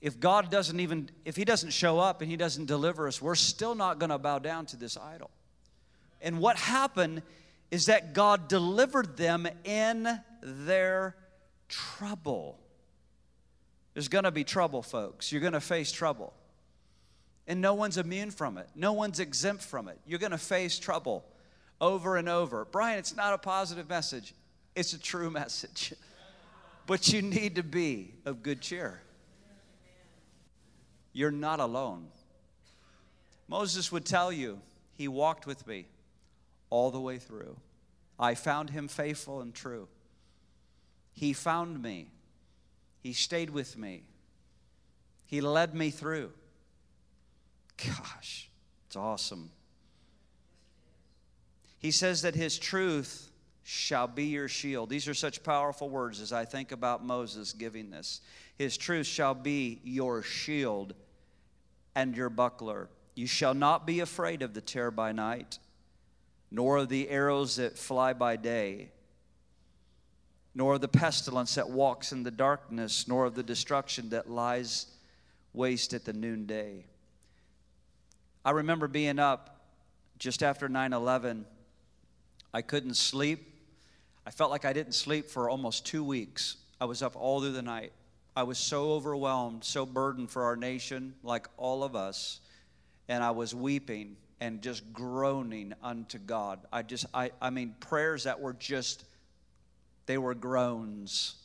if 0.01 0.19
God 0.19 0.49
doesn't 0.49 0.79
even, 0.79 1.09
if 1.25 1.35
He 1.35 1.45
doesn't 1.45 1.71
show 1.71 1.99
up 1.99 2.21
and 2.21 2.29
He 2.29 2.37
doesn't 2.37 2.65
deliver 2.65 3.07
us, 3.07 3.21
we're 3.21 3.35
still 3.35 3.75
not 3.75 3.99
going 3.99 4.09
to 4.11 4.17
bow 4.17 4.39
down 4.39 4.65
to 4.67 4.77
this 4.77 4.97
idol. 4.97 5.29
And 6.21 6.39
what 6.39 6.57
happened 6.57 7.21
is 7.71 7.85
that 7.87 8.13
God 8.13 8.47
delivered 8.47 9.17
them 9.17 9.47
in 9.63 10.07
their 10.41 11.15
trouble. 11.67 12.59
There's 13.93 14.07
going 14.07 14.23
to 14.23 14.31
be 14.31 14.43
trouble, 14.43 14.81
folks. 14.81 15.31
You're 15.31 15.41
going 15.41 15.53
to 15.53 15.61
face 15.61 15.91
trouble. 15.91 16.33
And 17.47 17.61
no 17.61 17.73
one's 17.73 17.97
immune 17.97 18.31
from 18.31 18.57
it, 18.57 18.67
no 18.75 18.93
one's 18.93 19.19
exempt 19.19 19.63
from 19.63 19.87
it. 19.87 19.99
You're 20.05 20.19
going 20.19 20.31
to 20.31 20.37
face 20.37 20.77
trouble 20.77 21.25
over 21.81 22.15
and 22.15 22.29
over. 22.29 22.65
Brian, 22.65 22.99
it's 22.99 23.15
not 23.15 23.33
a 23.33 23.37
positive 23.37 23.89
message, 23.89 24.33
it's 24.75 24.93
a 24.93 24.99
true 24.99 25.29
message. 25.41 25.93
But 26.85 27.11
you 27.11 27.21
need 27.21 27.55
to 27.55 27.63
be 27.63 28.13
of 28.25 28.41
good 28.41 28.61
cheer. 28.61 29.01
You're 31.19 31.31
not 31.31 31.59
alone. 31.59 32.05
Moses 33.49 33.91
would 33.91 34.05
tell 34.05 34.31
you, 34.31 34.61
He 34.93 35.09
walked 35.09 35.45
with 35.45 35.67
me 35.67 35.85
all 36.69 36.91
the 36.91 37.01
way 37.01 37.17
through. 37.17 37.57
I 38.17 38.35
found 38.35 38.69
Him 38.69 38.87
faithful 38.87 39.41
and 39.41 39.53
true. 39.53 39.89
He 41.11 41.33
found 41.33 41.81
me, 41.81 42.07
He 43.01 43.11
stayed 43.11 43.49
with 43.49 43.77
me, 43.77 44.03
He 45.25 45.41
led 45.41 45.75
me 45.75 45.89
through. 45.89 46.31
Gosh, 47.75 48.49
it's 48.87 48.95
awesome. 48.95 49.51
He 51.79 51.91
says 51.91 52.21
that 52.21 52.35
His 52.35 52.57
truth 52.57 53.29
shall 53.65 54.07
be 54.07 54.27
your 54.27 54.47
shield. 54.47 54.89
These 54.89 55.09
are 55.09 55.13
such 55.13 55.43
powerful 55.43 55.89
words 55.89 56.21
as 56.21 56.31
I 56.31 56.45
think 56.45 56.71
about 56.71 57.03
Moses 57.03 57.51
giving 57.51 57.89
this. 57.89 58.21
His 58.57 58.77
truth 58.77 59.05
shall 59.05 59.35
be 59.35 59.81
your 59.83 60.23
shield 60.23 60.93
and 61.95 62.15
your 62.15 62.29
buckler. 62.29 62.89
You 63.15 63.27
shall 63.27 63.53
not 63.53 63.85
be 63.85 63.99
afraid 63.99 64.41
of 64.41 64.53
the 64.53 64.61
terror 64.61 64.91
by 64.91 65.11
night, 65.11 65.59
nor 66.51 66.77
of 66.77 66.89
the 66.89 67.09
arrows 67.09 67.57
that 67.57 67.77
fly 67.77 68.13
by 68.13 68.35
day, 68.35 68.91
nor 70.55 70.75
of 70.75 70.81
the 70.81 70.87
pestilence 70.87 71.55
that 71.55 71.69
walks 71.69 72.11
in 72.11 72.23
the 72.23 72.31
darkness, 72.31 73.07
nor 73.07 73.25
of 73.25 73.35
the 73.35 73.43
destruction 73.43 74.09
that 74.09 74.29
lies 74.29 74.87
waste 75.53 75.93
at 75.93 76.05
the 76.05 76.13
noonday. 76.13 76.85
I 78.45 78.51
remember 78.51 78.87
being 78.87 79.19
up 79.19 79.59
just 80.17 80.43
after 80.43 80.69
9 80.69 80.93
11. 80.93 81.45
I 82.53 82.61
couldn't 82.61 82.95
sleep. 82.95 83.45
I 84.25 84.31
felt 84.31 84.51
like 84.51 84.65
I 84.65 84.73
didn't 84.73 84.93
sleep 84.93 85.29
for 85.29 85.49
almost 85.49 85.85
two 85.85 86.03
weeks. 86.03 86.57
I 86.79 86.85
was 86.85 87.01
up 87.01 87.15
all 87.15 87.41
through 87.41 87.51
the 87.51 87.61
night. 87.61 87.91
I 88.35 88.43
was 88.43 88.57
so 88.57 88.93
overwhelmed, 88.93 89.63
so 89.63 89.85
burdened 89.85 90.29
for 90.29 90.43
our 90.43 90.55
nation, 90.55 91.13
like 91.23 91.47
all 91.57 91.83
of 91.83 91.95
us, 91.95 92.39
and 93.07 93.23
I 93.23 93.31
was 93.31 93.53
weeping 93.53 94.15
and 94.39 94.61
just 94.61 94.93
groaning 94.93 95.73
unto 95.83 96.17
God. 96.17 96.59
I 96.71 96.83
just, 96.83 97.05
I, 97.13 97.31
I 97.41 97.49
mean, 97.49 97.75
prayers 97.79 98.23
that 98.23 98.39
were 98.39 98.53
just, 98.53 99.03
they 100.05 100.17
were 100.17 100.33
groans. 100.33 101.35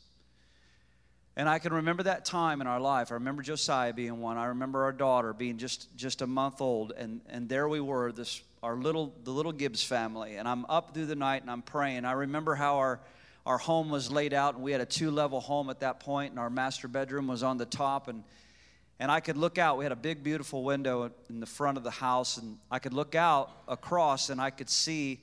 And 1.36 1.48
I 1.48 1.58
can 1.58 1.72
remember 1.72 2.04
that 2.04 2.24
time 2.24 2.60
in 2.60 2.68
our 2.68 2.78
life. 2.78 3.10
I 3.10 3.14
remember 3.14 3.42
Josiah 3.42 3.92
being 3.92 4.20
one. 4.20 4.36
I 4.36 4.46
remember 4.46 4.84
our 4.84 4.92
daughter 4.92 5.32
being 5.32 5.58
just, 5.58 5.94
just 5.96 6.22
a 6.22 6.26
month 6.28 6.60
old. 6.60 6.92
And, 6.96 7.20
and 7.28 7.48
there 7.48 7.68
we 7.68 7.80
were, 7.80 8.12
this, 8.12 8.40
our 8.62 8.76
little, 8.76 9.12
the 9.24 9.32
little 9.32 9.50
Gibbs 9.50 9.82
family. 9.82 10.36
And 10.36 10.46
I'm 10.46 10.64
up 10.66 10.94
through 10.94 11.06
the 11.06 11.16
night 11.16 11.42
and 11.42 11.50
I'm 11.50 11.62
praying. 11.62 12.04
I 12.04 12.12
remember 12.12 12.54
how 12.54 12.76
our, 12.76 13.00
our 13.46 13.58
home 13.58 13.90
was 13.90 14.10
laid 14.10 14.32
out, 14.32 14.54
and 14.54 14.64
we 14.64 14.72
had 14.72 14.80
a 14.80 14.86
two 14.86 15.10
level 15.10 15.40
home 15.40 15.70
at 15.70 15.80
that 15.80 16.00
point, 16.00 16.30
and 16.30 16.38
our 16.38 16.50
master 16.50 16.88
bedroom 16.88 17.26
was 17.26 17.42
on 17.42 17.58
the 17.58 17.66
top. 17.66 18.08
And, 18.08 18.24
and 18.98 19.10
I 19.10 19.20
could 19.20 19.36
look 19.36 19.58
out. 19.58 19.76
We 19.78 19.84
had 19.84 19.92
a 19.92 19.96
big, 19.96 20.22
beautiful 20.22 20.64
window 20.64 21.10
in 21.28 21.40
the 21.40 21.46
front 21.46 21.76
of 21.76 21.84
the 21.84 21.90
house, 21.90 22.38
and 22.38 22.58
I 22.70 22.78
could 22.78 22.94
look 22.94 23.14
out 23.14 23.50
across 23.68 24.30
and 24.30 24.40
I 24.40 24.50
could 24.50 24.70
see 24.70 25.20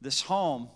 this 0.00 0.20
home 0.22 0.68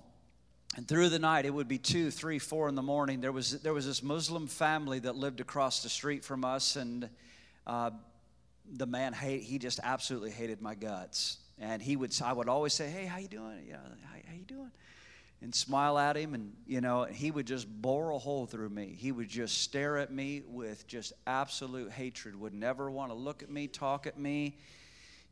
and 0.77 0.87
through 0.87 1.09
the 1.09 1.19
night, 1.19 1.47
it 1.47 1.55
would 1.55 1.69
be 1.69 1.79
two, 1.79 2.11
three, 2.11 2.39
four 2.39 2.69
in 2.69 2.75
the 2.75 2.83
morning. 2.83 3.23
There 3.23 3.33
was, 3.33 3.63
there 3.63 3.73
was 3.73 3.87
this 3.87 4.03
Muslim 4.03 4.47
family 4.47 4.99
that 5.01 5.17
lived 5.17 5.41
across 5.41 5.83
the 5.83 5.89
street 5.89 6.23
from 6.23 6.45
us, 6.45 6.77
and 6.77 7.09
uh, 7.67 7.91
the 8.71 8.85
man, 8.85 9.15
hate, 9.15 9.43
he 9.43 9.59
just 9.59 9.81
absolutely 9.83 10.31
hated 10.31 10.61
my 10.61 10.75
guts. 10.75 11.39
And 11.59 11.81
he 11.81 11.97
would, 11.97 12.15
I 12.23 12.35
would 12.35 12.51
always 12.51 12.75
say, 12.75 12.91
hey, 12.91 13.07
how 13.07 13.17
you 13.17 13.29
doing? 13.29 13.65
You 13.67 13.73
know, 13.73 13.79
how, 14.05 14.19
how 14.29 14.35
you 14.35 14.45
doing? 14.45 14.71
And 15.43 15.55
smile 15.55 15.99
at 15.99 16.17
him, 16.17 16.35
and, 16.35 16.55
you 16.67 16.81
know, 16.81 17.05
he 17.05 17.31
would 17.31 17.47
just 17.47 17.69
bore 17.69 18.11
a 18.11 18.19
hole 18.19 18.47
through 18.47 18.71
me. 18.71 18.97
He 18.99 19.13
would 19.13 19.29
just 19.29 19.59
stare 19.59 19.99
at 19.99 20.11
me 20.11 20.43
with 20.49 20.87
just 20.87 21.13
absolute 21.27 21.91
hatred, 21.93 22.39
would 22.41 22.55
never 22.55 22.91
want 22.91 23.11
to 23.11 23.15
look 23.15 23.43
at 23.43 23.51
me, 23.51 23.69
talk 23.69 24.07
at 24.07 24.19
me 24.19 24.57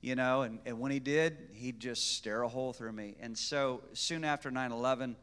you 0.05 0.17
know, 0.17 0.43
and, 0.43 0.59
and 0.67 0.79
when 0.81 0.93
he 0.93 0.99
did, 0.99 1.49
he'd 1.55 1.81
just 1.81 2.19
stare 2.19 2.43
a 2.43 2.49
hole 2.49 2.75
through 2.75 2.93
me. 2.93 3.17
And 3.21 3.37
so 3.39 3.81
soon 3.95 4.23
after 4.23 4.51
9 4.51 4.71
11, 4.71 5.17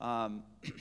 um, 0.00 0.42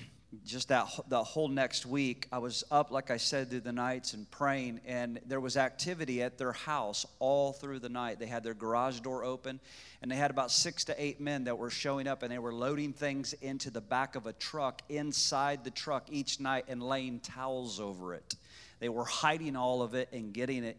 just 0.45 0.69
that 0.69 0.87
the 1.09 1.23
whole 1.23 1.49
next 1.49 1.85
week, 1.85 2.27
I 2.31 2.37
was 2.37 2.63
up, 2.71 2.89
like 2.89 3.11
I 3.11 3.17
said, 3.17 3.49
through 3.49 3.61
the 3.61 3.73
nights 3.73 4.13
and 4.13 4.29
praying, 4.31 4.79
and 4.85 5.19
there 5.25 5.41
was 5.41 5.57
activity 5.57 6.23
at 6.23 6.37
their 6.37 6.53
house 6.53 7.05
all 7.19 7.51
through 7.51 7.79
the 7.79 7.89
night. 7.89 8.17
They 8.19 8.27
had 8.27 8.43
their 8.43 8.53
garage 8.53 9.01
door 9.01 9.25
open, 9.25 9.59
and 10.01 10.09
they 10.09 10.15
had 10.15 10.31
about 10.31 10.49
six 10.49 10.85
to 10.85 11.03
eight 11.03 11.19
men 11.19 11.43
that 11.45 11.57
were 11.57 11.69
showing 11.69 12.07
up, 12.07 12.23
and 12.23 12.31
they 12.31 12.39
were 12.39 12.53
loading 12.53 12.93
things 12.93 13.33
into 13.33 13.69
the 13.69 13.81
back 13.81 14.15
of 14.15 14.25
a 14.25 14.33
truck 14.33 14.81
inside 14.87 15.63
the 15.65 15.71
truck 15.71 16.07
each 16.09 16.39
night 16.39 16.65
and 16.69 16.81
laying 16.81 17.19
towels 17.19 17.79
over 17.79 18.13
it. 18.13 18.35
They 18.79 18.89
were 18.89 19.05
hiding 19.05 19.57
all 19.57 19.81
of 19.81 19.95
it 19.95 20.09
and 20.13 20.33
getting 20.33 20.63
it 20.63 20.77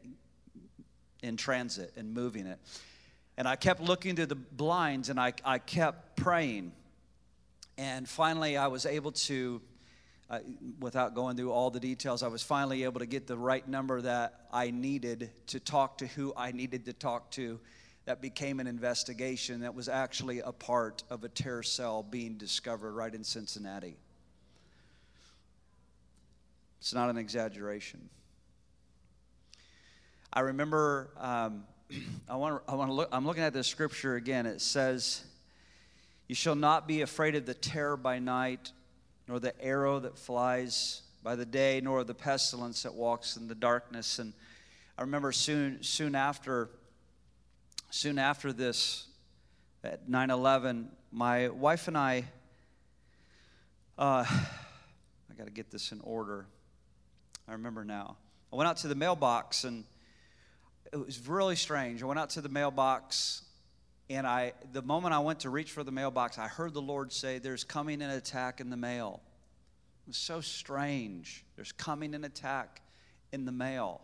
in 1.23 1.37
transit 1.37 1.92
and 1.97 2.14
moving 2.14 2.47
it. 2.47 2.59
And 3.37 3.47
I 3.47 3.56
kept 3.56 3.80
looking 3.80 4.16
through 4.16 4.26
the 4.26 4.35
blinds, 4.35 5.11
and 5.11 5.21
I, 5.21 5.35
I 5.44 5.59
kept 5.59 6.16
praying 6.16 6.73
and 7.82 8.08
finally, 8.08 8.56
I 8.56 8.68
was 8.68 8.86
able 8.86 9.10
to, 9.10 9.60
uh, 10.30 10.38
without 10.78 11.16
going 11.16 11.36
through 11.36 11.50
all 11.50 11.68
the 11.68 11.80
details, 11.80 12.23
I 12.23 12.28
was 12.28 12.40
finally 12.40 12.84
able 12.84 13.00
to 13.00 13.06
get 13.06 13.26
the 13.26 13.36
right 13.36 13.66
number 13.66 14.00
that 14.02 14.47
I 14.52 14.71
needed 14.71 15.32
to 15.49 15.58
talk 15.58 15.99
to 15.99 16.06
who 16.06 16.32
I 16.36 16.52
needed 16.52 16.84
to 16.84 16.92
talk 16.92 17.32
to. 17.32 17.58
That 18.04 18.23
became 18.23 18.60
an 18.60 18.68
investigation 18.68 19.62
that 19.62 19.75
was 19.75 19.88
actually 19.88 20.38
a 20.38 20.52
part 20.52 21.02
of 21.10 21.25
a 21.25 21.28
terror 21.28 21.64
cell 21.64 22.04
being 22.04 22.38
discovered 22.38 22.92
right 22.92 23.12
in 23.12 23.25
Cincinnati. 23.25 23.97
It's 26.80 26.95
not 26.95 27.10
an 27.10 27.16
exaggeration. 27.16 28.08
I 30.32 30.40
remember, 30.40 31.10
um, 31.18 31.64
I 32.28 32.36
want 32.36 32.64
to 32.64 32.73
I 32.73 32.76
wanna 32.76 32.92
look, 32.92 33.08
I'm 33.10 33.26
looking 33.26 33.42
at 33.42 33.52
this 33.52 33.66
scripture 33.66 34.14
again. 34.14 34.47
It 34.47 34.60
says, 34.60 35.25
you 36.32 36.34
shall 36.34 36.54
not 36.54 36.88
be 36.88 37.02
afraid 37.02 37.34
of 37.34 37.45
the 37.45 37.52
terror 37.52 37.95
by 37.95 38.18
night, 38.18 38.73
nor 39.28 39.38
the 39.38 39.52
arrow 39.62 40.00
that 40.00 40.16
flies 40.16 41.02
by 41.23 41.36
the 41.36 41.45
day, 41.45 41.78
nor 41.84 42.04
the 42.04 42.14
pestilence 42.14 42.84
that 42.84 42.95
walks 42.95 43.36
in 43.36 43.49
the 43.49 43.54
darkness. 43.54 44.18
And 44.18 44.32
I 44.97 45.02
remember 45.02 45.30
soon, 45.30 45.82
soon 45.82 46.14
after, 46.14 46.71
soon 47.90 48.18
after 48.18 48.50
this, 48.50 49.08
at 49.84 50.08
9/11, 50.08 50.86
my 51.10 51.50
wife 51.50 51.86
and 51.86 51.99
I. 51.99 52.25
Uh, 53.99 54.25
I 54.26 55.34
got 55.36 55.45
to 55.45 55.52
get 55.52 55.71
this 55.71 55.92
in 55.92 56.00
order. 56.00 56.47
I 57.47 57.52
remember 57.52 57.84
now. 57.84 58.16
I 58.50 58.56
went 58.56 58.71
out 58.71 58.78
to 58.78 58.88
the 58.88 58.95
mailbox 58.95 59.64
and 59.64 59.84
it 60.95 60.97
was 60.97 61.28
really 61.28 61.56
strange. 61.56 62.02
I 62.02 62.06
went 62.06 62.18
out 62.18 62.30
to 62.30 62.40
the 62.40 62.49
mailbox 62.49 63.42
and 64.10 64.26
I, 64.26 64.52
the 64.73 64.82
moment 64.82 65.15
I 65.15 65.21
went 65.21 65.41
to 65.41 65.50
reach 65.50 65.71
for 65.71 65.84
the 65.84 65.93
mailbox, 65.93 66.38
I 66.38 66.49
heard 66.49 66.75
the 66.75 66.82
Lord 66.82 67.12
say, 67.12 67.38
There's 67.38 67.65
coming 67.65 68.02
an 68.02 68.10
attack 68.10 68.60
in 68.60 68.71
the 68.71 68.76
mail. 68.76 69.21
It 70.06 70.10
was 70.10 70.17
so 70.17 70.41
strange. 70.41 71.45
There's 71.56 71.73
coming 71.73 72.15
an 72.15 72.25
attack 72.25 72.82
in 73.32 73.45
the 73.45 73.52
mail. 73.52 74.00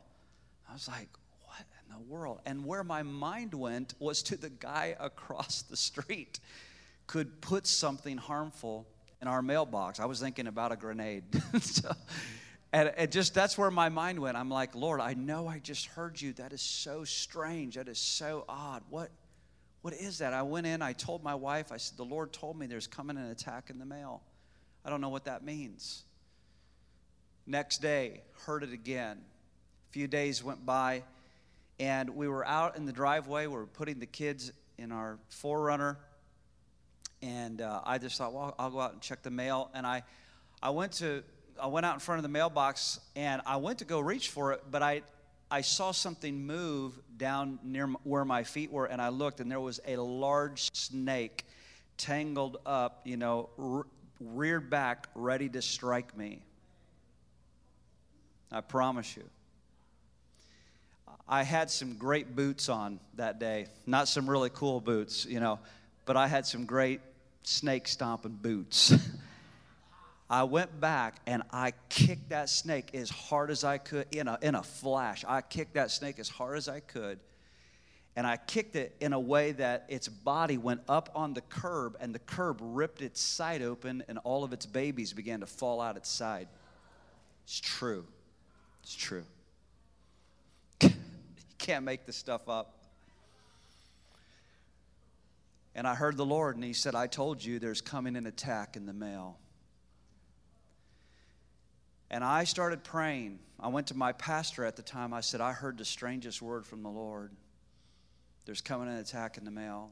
I 0.68 0.72
was 0.72 0.88
like, 0.88 1.08
What 1.44 1.64
in 1.84 1.94
the 1.94 2.12
world? 2.12 2.40
And 2.46 2.64
where 2.64 2.84
my 2.84 3.02
mind 3.02 3.54
went 3.54 3.94
was 3.98 4.22
to 4.24 4.36
the 4.36 4.50
guy 4.50 4.96
across 5.00 5.62
the 5.62 5.76
street 5.76 6.40
could 7.06 7.40
put 7.40 7.66
something 7.66 8.18
harmful 8.18 8.86
in 9.20 9.28
our 9.28 9.42
mailbox. 9.42 9.98
I 9.98 10.04
was 10.04 10.20
thinking 10.20 10.46
about 10.46 10.72
a 10.72 10.76
grenade. 10.76 11.24
so, 11.60 11.90
and 12.72 12.92
it 12.98 13.10
just 13.10 13.34
that's 13.34 13.58
where 13.58 13.70
my 13.70 13.88
mind 13.88 14.20
went. 14.20 14.36
I'm 14.36 14.50
like, 14.50 14.74
Lord, 14.74 15.00
I 15.00 15.14
know 15.14 15.48
I 15.48 15.58
just 15.58 15.86
heard 15.86 16.20
you. 16.20 16.34
That 16.34 16.52
is 16.52 16.62
so 16.62 17.04
strange. 17.04 17.74
That 17.74 17.88
is 17.88 17.98
so 17.98 18.44
odd. 18.48 18.82
What 18.90 19.10
what 19.82 19.94
is 19.94 20.18
that? 20.18 20.32
I 20.32 20.42
went 20.42 20.66
in, 20.66 20.82
I 20.82 20.92
told 20.92 21.22
my 21.22 21.34
wife, 21.34 21.70
I 21.70 21.76
said, 21.76 21.96
The 21.96 22.04
Lord 22.04 22.32
told 22.32 22.58
me 22.58 22.66
there's 22.66 22.86
coming 22.86 23.16
an 23.16 23.30
attack 23.30 23.70
in 23.70 23.78
the 23.78 23.86
mail. 23.86 24.22
I 24.84 24.90
don't 24.90 25.00
know 25.00 25.08
what 25.08 25.24
that 25.26 25.44
means. 25.44 26.04
Next 27.46 27.78
day, 27.78 28.22
heard 28.44 28.62
it 28.62 28.72
again. 28.72 29.18
A 29.88 29.92
few 29.92 30.06
days 30.06 30.42
went 30.42 30.66
by, 30.66 31.02
and 31.78 32.10
we 32.10 32.28
were 32.28 32.46
out 32.46 32.76
in 32.76 32.84
the 32.84 32.92
driveway. 32.92 33.46
We 33.46 33.54
were 33.54 33.66
putting 33.66 34.00
the 34.00 34.06
kids 34.06 34.52
in 34.76 34.92
our 34.92 35.18
4Runner, 35.30 35.96
and 37.22 37.60
uh, 37.60 37.80
I 37.84 37.98
just 37.98 38.18
thought, 38.18 38.32
well, 38.32 38.54
I'll 38.58 38.70
go 38.70 38.80
out 38.80 38.92
and 38.92 39.00
check 39.00 39.22
the 39.22 39.30
mail. 39.30 39.70
And 39.74 39.86
I, 39.86 40.02
I 40.62 40.70
went 40.70 40.92
to, 40.94 41.22
I 41.60 41.68
went 41.68 41.86
out 41.86 41.94
in 41.94 42.00
front 42.00 42.18
of 42.18 42.22
the 42.24 42.28
mailbox, 42.28 43.00
and 43.16 43.40
I 43.46 43.56
went 43.56 43.78
to 43.78 43.84
go 43.84 44.00
reach 44.00 44.28
for 44.28 44.52
it, 44.52 44.62
but 44.70 44.82
I, 44.82 45.02
I 45.50 45.62
saw 45.62 45.92
something 45.92 46.46
move 46.46 46.98
down 47.18 47.58
near 47.62 47.86
where 48.04 48.24
my 48.24 48.44
feet 48.44 48.72
were, 48.72 48.86
and 48.86 49.02
I 49.02 49.08
looked, 49.08 49.40
and 49.40 49.50
there 49.50 49.60
was 49.60 49.80
a 49.86 49.96
large 49.96 50.74
snake 50.74 51.44
tangled 51.96 52.58
up, 52.64 53.00
you 53.04 53.16
know, 53.16 53.50
re- 53.56 53.82
reared 54.20 54.70
back, 54.70 55.08
ready 55.14 55.48
to 55.50 55.60
strike 55.60 56.16
me. 56.16 56.40
I 58.50 58.60
promise 58.60 59.16
you. 59.16 59.24
I 61.28 61.42
had 61.42 61.70
some 61.70 61.96
great 61.96 62.34
boots 62.34 62.70
on 62.70 63.00
that 63.16 63.38
day. 63.38 63.66
Not 63.86 64.08
some 64.08 64.28
really 64.28 64.50
cool 64.50 64.80
boots, 64.80 65.26
you 65.26 65.40
know, 65.40 65.58
but 66.06 66.16
I 66.16 66.26
had 66.26 66.46
some 66.46 66.64
great 66.64 67.00
snake 67.42 67.86
stomping 67.86 68.38
boots. 68.40 68.94
I 70.30 70.42
went 70.42 70.78
back 70.78 71.20
and 71.26 71.42
I 71.52 71.72
kicked 71.88 72.30
that 72.30 72.50
snake 72.50 72.94
as 72.94 73.08
hard 73.08 73.50
as 73.50 73.64
I 73.64 73.78
could 73.78 74.06
in 74.10 74.28
a, 74.28 74.38
in 74.42 74.54
a 74.54 74.62
flash. 74.62 75.24
I 75.26 75.40
kicked 75.40 75.74
that 75.74 75.90
snake 75.90 76.18
as 76.18 76.28
hard 76.28 76.58
as 76.58 76.68
I 76.68 76.80
could. 76.80 77.18
And 78.14 78.26
I 78.26 78.36
kicked 78.36 78.74
it 78.74 78.96
in 79.00 79.12
a 79.12 79.20
way 79.20 79.52
that 79.52 79.86
its 79.88 80.08
body 80.08 80.58
went 80.58 80.80
up 80.88 81.08
on 81.14 81.34
the 81.34 81.40
curb, 81.40 81.96
and 82.00 82.12
the 82.12 82.18
curb 82.18 82.58
ripped 82.60 83.00
its 83.00 83.20
side 83.20 83.62
open, 83.62 84.02
and 84.08 84.18
all 84.24 84.42
of 84.42 84.52
its 84.52 84.66
babies 84.66 85.12
began 85.12 85.38
to 85.38 85.46
fall 85.46 85.80
out 85.80 85.96
its 85.96 86.08
side. 86.08 86.48
It's 87.44 87.60
true. 87.60 88.04
It's 88.82 88.96
true. 88.96 89.22
you 90.82 90.90
can't 91.58 91.84
make 91.84 92.06
this 92.06 92.16
stuff 92.16 92.48
up. 92.48 92.74
And 95.76 95.86
I 95.86 95.94
heard 95.94 96.16
the 96.16 96.26
Lord, 96.26 96.56
and 96.56 96.64
He 96.64 96.72
said, 96.72 96.96
I 96.96 97.06
told 97.06 97.44
you 97.44 97.60
there's 97.60 97.80
coming 97.80 98.16
an 98.16 98.26
attack 98.26 98.76
in 98.76 98.84
the 98.84 98.92
mail. 98.92 99.38
And 102.10 102.24
I 102.24 102.44
started 102.44 102.84
praying. 102.84 103.38
I 103.60 103.68
went 103.68 103.88
to 103.88 103.96
my 103.96 104.12
pastor 104.12 104.64
at 104.64 104.76
the 104.76 104.82
time. 104.82 105.12
I 105.12 105.20
said, 105.20 105.40
I 105.40 105.52
heard 105.52 105.76
the 105.76 105.84
strangest 105.84 106.40
word 106.40 106.66
from 106.66 106.82
the 106.82 106.88
Lord. 106.88 107.32
There's 108.46 108.62
coming 108.62 108.88
an 108.88 108.96
attack 108.96 109.36
in 109.36 109.44
the 109.44 109.50
mail. 109.50 109.90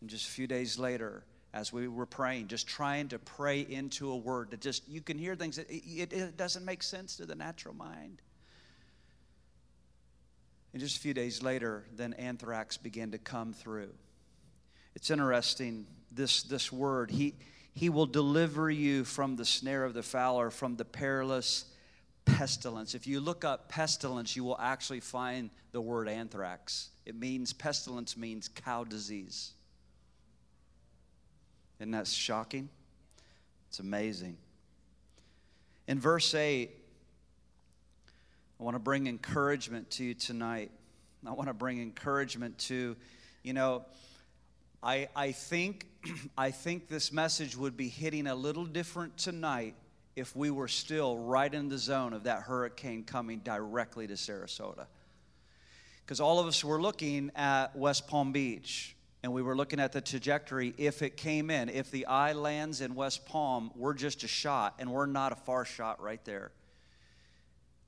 And 0.00 0.08
just 0.08 0.28
a 0.28 0.30
few 0.30 0.46
days 0.46 0.78
later, 0.78 1.24
as 1.52 1.72
we 1.72 1.88
were 1.88 2.06
praying, 2.06 2.46
just 2.46 2.68
trying 2.68 3.08
to 3.08 3.18
pray 3.18 3.60
into 3.60 4.12
a 4.12 4.16
word 4.16 4.52
that 4.52 4.60
just, 4.60 4.88
you 4.88 5.00
can 5.00 5.18
hear 5.18 5.34
things 5.34 5.56
that 5.56 5.68
it, 5.68 6.12
it 6.12 6.36
doesn't 6.36 6.64
make 6.64 6.82
sense 6.82 7.16
to 7.16 7.26
the 7.26 7.34
natural 7.34 7.74
mind. 7.74 8.22
And 10.72 10.80
just 10.80 10.98
a 10.98 11.00
few 11.00 11.14
days 11.14 11.42
later, 11.42 11.84
then 11.96 12.12
anthrax 12.12 12.76
began 12.76 13.10
to 13.10 13.18
come 13.18 13.52
through. 13.52 13.90
It's 14.94 15.10
interesting, 15.10 15.86
this, 16.12 16.44
this 16.44 16.70
word. 16.70 17.10
He, 17.10 17.34
he 17.74 17.88
will 17.88 18.06
deliver 18.06 18.70
you 18.70 19.04
from 19.04 19.36
the 19.36 19.44
snare 19.44 19.84
of 19.84 19.94
the 19.94 20.02
fowler, 20.02 20.50
from 20.50 20.76
the 20.76 20.84
perilous 20.84 21.64
pestilence. 22.24 22.94
If 22.94 23.06
you 23.06 23.20
look 23.20 23.44
up 23.44 23.68
pestilence, 23.68 24.36
you 24.36 24.44
will 24.44 24.58
actually 24.58 25.00
find 25.00 25.50
the 25.72 25.80
word 25.80 26.08
anthrax. 26.08 26.90
It 27.06 27.14
means, 27.14 27.52
pestilence 27.52 28.16
means 28.16 28.48
cow 28.48 28.84
disease. 28.84 29.52
Isn't 31.78 31.92
that 31.92 32.06
shocking? 32.06 32.68
It's 33.68 33.78
amazing. 33.78 34.36
In 35.86 35.98
verse 35.98 36.34
8, 36.34 36.70
I 38.58 38.62
want 38.62 38.74
to 38.74 38.80
bring 38.80 39.06
encouragement 39.06 39.90
to 39.92 40.04
you 40.04 40.14
tonight. 40.14 40.70
I 41.26 41.32
want 41.32 41.48
to 41.48 41.54
bring 41.54 41.80
encouragement 41.80 42.58
to, 42.58 42.96
you 43.42 43.52
know, 43.52 43.84
I, 44.82 45.08
I 45.14 45.32
think 45.32 45.86
I 46.38 46.50
think 46.50 46.88
this 46.88 47.12
message 47.12 47.56
would 47.56 47.76
be 47.76 47.88
hitting 47.88 48.26
a 48.26 48.34
little 48.34 48.64
different 48.64 49.16
tonight 49.18 49.74
if 50.16 50.34
we 50.34 50.50
were 50.50 50.68
still 50.68 51.16
right 51.16 51.52
in 51.52 51.68
the 51.68 51.78
zone 51.78 52.12
of 52.12 52.24
that 52.24 52.42
hurricane 52.42 53.04
coming 53.04 53.38
directly 53.40 54.06
to 54.06 54.14
Sarasota. 54.14 54.86
Because 56.04 56.20
all 56.20 56.40
of 56.40 56.46
us 56.46 56.64
were 56.64 56.80
looking 56.80 57.30
at 57.36 57.76
West 57.76 58.08
Palm 58.08 58.32
Beach 58.32 58.96
and 59.22 59.32
we 59.32 59.42
were 59.42 59.54
looking 59.54 59.78
at 59.78 59.92
the 59.92 60.00
trajectory 60.00 60.74
if 60.78 61.02
it 61.02 61.16
came 61.16 61.50
in. 61.50 61.68
If 61.68 61.90
the 61.90 62.06
eye 62.06 62.32
lands 62.32 62.80
in 62.80 62.94
West 62.94 63.26
Palm, 63.26 63.70
we're 63.76 63.94
just 63.94 64.24
a 64.24 64.28
shot 64.28 64.74
and 64.78 64.90
we're 64.90 65.06
not 65.06 65.32
a 65.32 65.36
far 65.36 65.64
shot 65.64 66.02
right 66.02 66.24
there. 66.24 66.52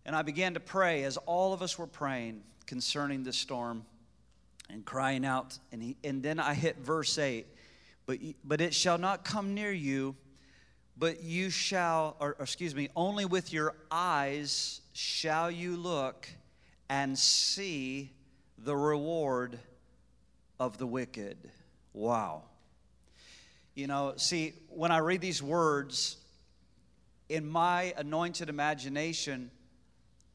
And 0.05 0.15
I 0.15 0.23
began 0.23 0.55
to 0.55 0.61
pray 0.61 1.05
as 1.05 1.17
all 1.17 1.53
of 1.53 1.63
us 1.63 1.79
were 1.79 1.87
praying 1.87 2.43
concerning 2.67 3.25
the 3.25 3.33
storm 3.33 3.85
and 4.73 4.85
crying 4.85 5.25
out. 5.25 5.59
And, 5.71 5.83
he, 5.83 5.97
and 6.03 6.23
then 6.23 6.41
I 6.41 6.55
hit 6.55 6.79
verse 6.79 7.19
8 7.19 7.47
but, 8.07 8.19
but 8.45 8.61
it 8.61 8.75
shall 8.75 8.99
not 8.99 9.25
come 9.25 9.55
near 9.55 9.73
you, 9.73 10.17
but 10.97 11.23
you 11.23 11.51
shall, 11.51 12.17
or, 12.21 12.37
or 12.39 12.43
excuse 12.43 12.75
me, 12.75 12.89
only 12.97 13.25
with 13.25 13.53
your 13.53 13.75
eyes 13.91 14.81
shall 14.93 15.51
you 15.51 15.77
look 15.77 16.29
and 16.89 17.19
see 17.19 18.11
the 18.59 18.77
reward 18.77 19.59
of 20.59 20.79
the 20.79 20.87
wicked. 20.87 21.37
Wow. 21.93 22.43
You 23.75 23.87
know, 23.87 24.15
see, 24.17 24.55
when 24.69 24.91
I 24.91 24.99
read 24.99 25.21
these 25.21 25.43
words, 25.43 26.17
in 27.29 27.49
my 27.49 27.95
anointed 27.97 28.49
imagination, 28.49 29.51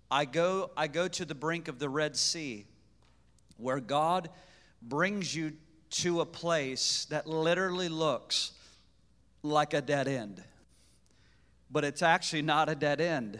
I 0.09 0.25
go, 0.25 0.71
I 0.75 0.87
go 0.87 1.07
to 1.07 1.25
the 1.25 1.35
brink 1.35 1.67
of 1.67 1.79
the 1.79 1.89
Red 1.89 2.15
Sea 2.15 2.65
where 3.57 3.79
God 3.79 4.29
brings 4.81 5.35
you 5.35 5.53
to 5.89 6.21
a 6.21 6.25
place 6.25 7.05
that 7.09 7.27
literally 7.27 7.89
looks 7.89 8.51
like 9.43 9.73
a 9.73 9.81
dead 9.81 10.07
end. 10.07 10.43
But 11.69 11.83
it's 11.83 12.01
actually 12.01 12.41
not 12.41 12.69
a 12.69 12.75
dead 12.75 13.01
end, 13.01 13.39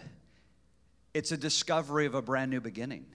it's 1.14 1.32
a 1.32 1.38
discovery 1.38 2.06
of 2.06 2.16
a 2.16 2.22
brand 2.22 2.52
new 2.52 2.62
beginning. 2.62 3.06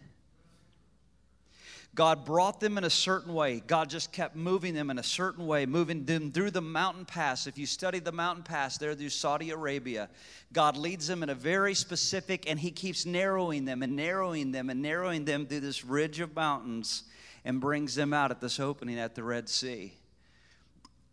God 1.94 2.24
brought 2.24 2.58
them 2.58 2.78
in 2.78 2.84
a 2.84 2.90
certain 2.90 3.34
way. 3.34 3.62
God 3.66 3.90
just 3.90 4.12
kept 4.12 4.34
moving 4.34 4.72
them 4.72 4.88
in 4.88 4.98
a 4.98 5.02
certain 5.02 5.46
way, 5.46 5.66
moving 5.66 6.06
them 6.06 6.32
through 6.32 6.50
the 6.50 6.62
mountain 6.62 7.04
pass. 7.04 7.46
If 7.46 7.58
you 7.58 7.66
study 7.66 7.98
the 7.98 8.12
mountain 8.12 8.44
pass 8.44 8.78
there 8.78 8.94
through 8.94 9.10
Saudi 9.10 9.50
Arabia, 9.50 10.08
God 10.54 10.78
leads 10.78 11.06
them 11.06 11.22
in 11.22 11.28
a 11.28 11.34
very 11.34 11.74
specific, 11.74 12.48
and 12.50 12.58
He 12.58 12.70
keeps 12.70 13.04
narrowing 13.04 13.66
them 13.66 13.82
and 13.82 13.94
narrowing 13.94 14.52
them 14.52 14.70
and 14.70 14.80
narrowing 14.80 15.26
them 15.26 15.46
through 15.46 15.60
this 15.60 15.84
ridge 15.84 16.20
of 16.20 16.34
mountains 16.34 17.04
and 17.44 17.60
brings 17.60 17.94
them 17.94 18.14
out 18.14 18.30
at 18.30 18.40
this 18.40 18.58
opening 18.58 18.98
at 18.98 19.14
the 19.14 19.22
Red 19.22 19.50
Sea. 19.50 19.92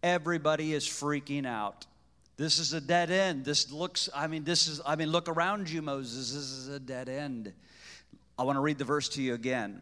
Everybody 0.02 0.74
is 0.74 0.86
freaking 0.86 1.46
out. 1.46 1.88
This 2.38 2.58
is 2.58 2.72
a 2.72 2.80
dead 2.80 3.12
end. 3.12 3.44
This 3.44 3.70
looks, 3.70 4.08
I 4.16 4.28
mean, 4.28 4.46
this 4.46 4.68
is, 4.68 4.80
I 4.86 4.96
mean, 4.96 5.12
look 5.12 5.28
around 5.28 5.70
you, 5.70 5.82
Moses. 5.82 6.32
This 6.34 6.42
is 6.42 6.70
a 6.70 6.80
dead 6.80 7.10
end. 7.10 7.52
I 8.38 8.44
want 8.44 8.56
to 8.56 8.62
read 8.62 8.78
the 8.78 8.86
verse 8.86 9.10
to 9.10 9.22
you 9.22 9.34
again. 9.34 9.82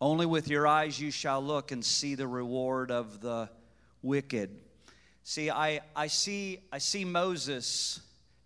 Only 0.00 0.26
with 0.26 0.48
your 0.48 0.66
eyes 0.66 1.00
you 1.00 1.10
shall 1.10 1.40
look 1.40 1.72
and 1.72 1.84
see 1.84 2.14
the 2.14 2.26
reward 2.26 2.90
of 2.90 3.20
the 3.20 3.48
wicked. 4.02 4.50
See, 5.22 5.50
I, 5.50 5.80
I 5.94 6.06
see 6.06 6.60
I 6.70 6.78
see 6.78 7.04
Moses, 7.04 8.00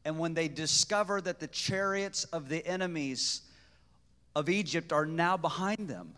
and 0.05 0.19
when 0.19 0.35
they 0.35 0.49
discover 0.49 1.21
that 1.21 1.41
the 1.41 1.49
chariots 1.49 2.25
of 2.25 2.49
the 2.49 2.65
enemies 2.67 3.43
of 4.35 4.49
Egypt 4.49 4.93
are 4.93 5.05
now 5.05 5.37
behind 5.37 5.89
them, 5.89 6.15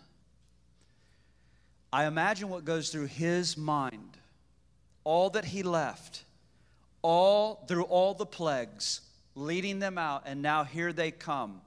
I 1.92 2.04
imagine 2.04 2.48
what 2.48 2.64
goes 2.64 2.90
through 2.90 3.06
his 3.06 3.56
mind. 3.56 4.18
All 5.04 5.30
that 5.30 5.46
he 5.46 5.62
left, 5.62 6.22
all 7.00 7.64
through 7.66 7.84
all 7.84 8.14
the 8.14 8.26
plagues, 8.26 9.00
leading 9.34 9.80
them 9.80 9.98
out, 9.98 10.22
and 10.26 10.42
now 10.42 10.62
here 10.62 10.92
they 10.92 11.10
come. 11.10 11.60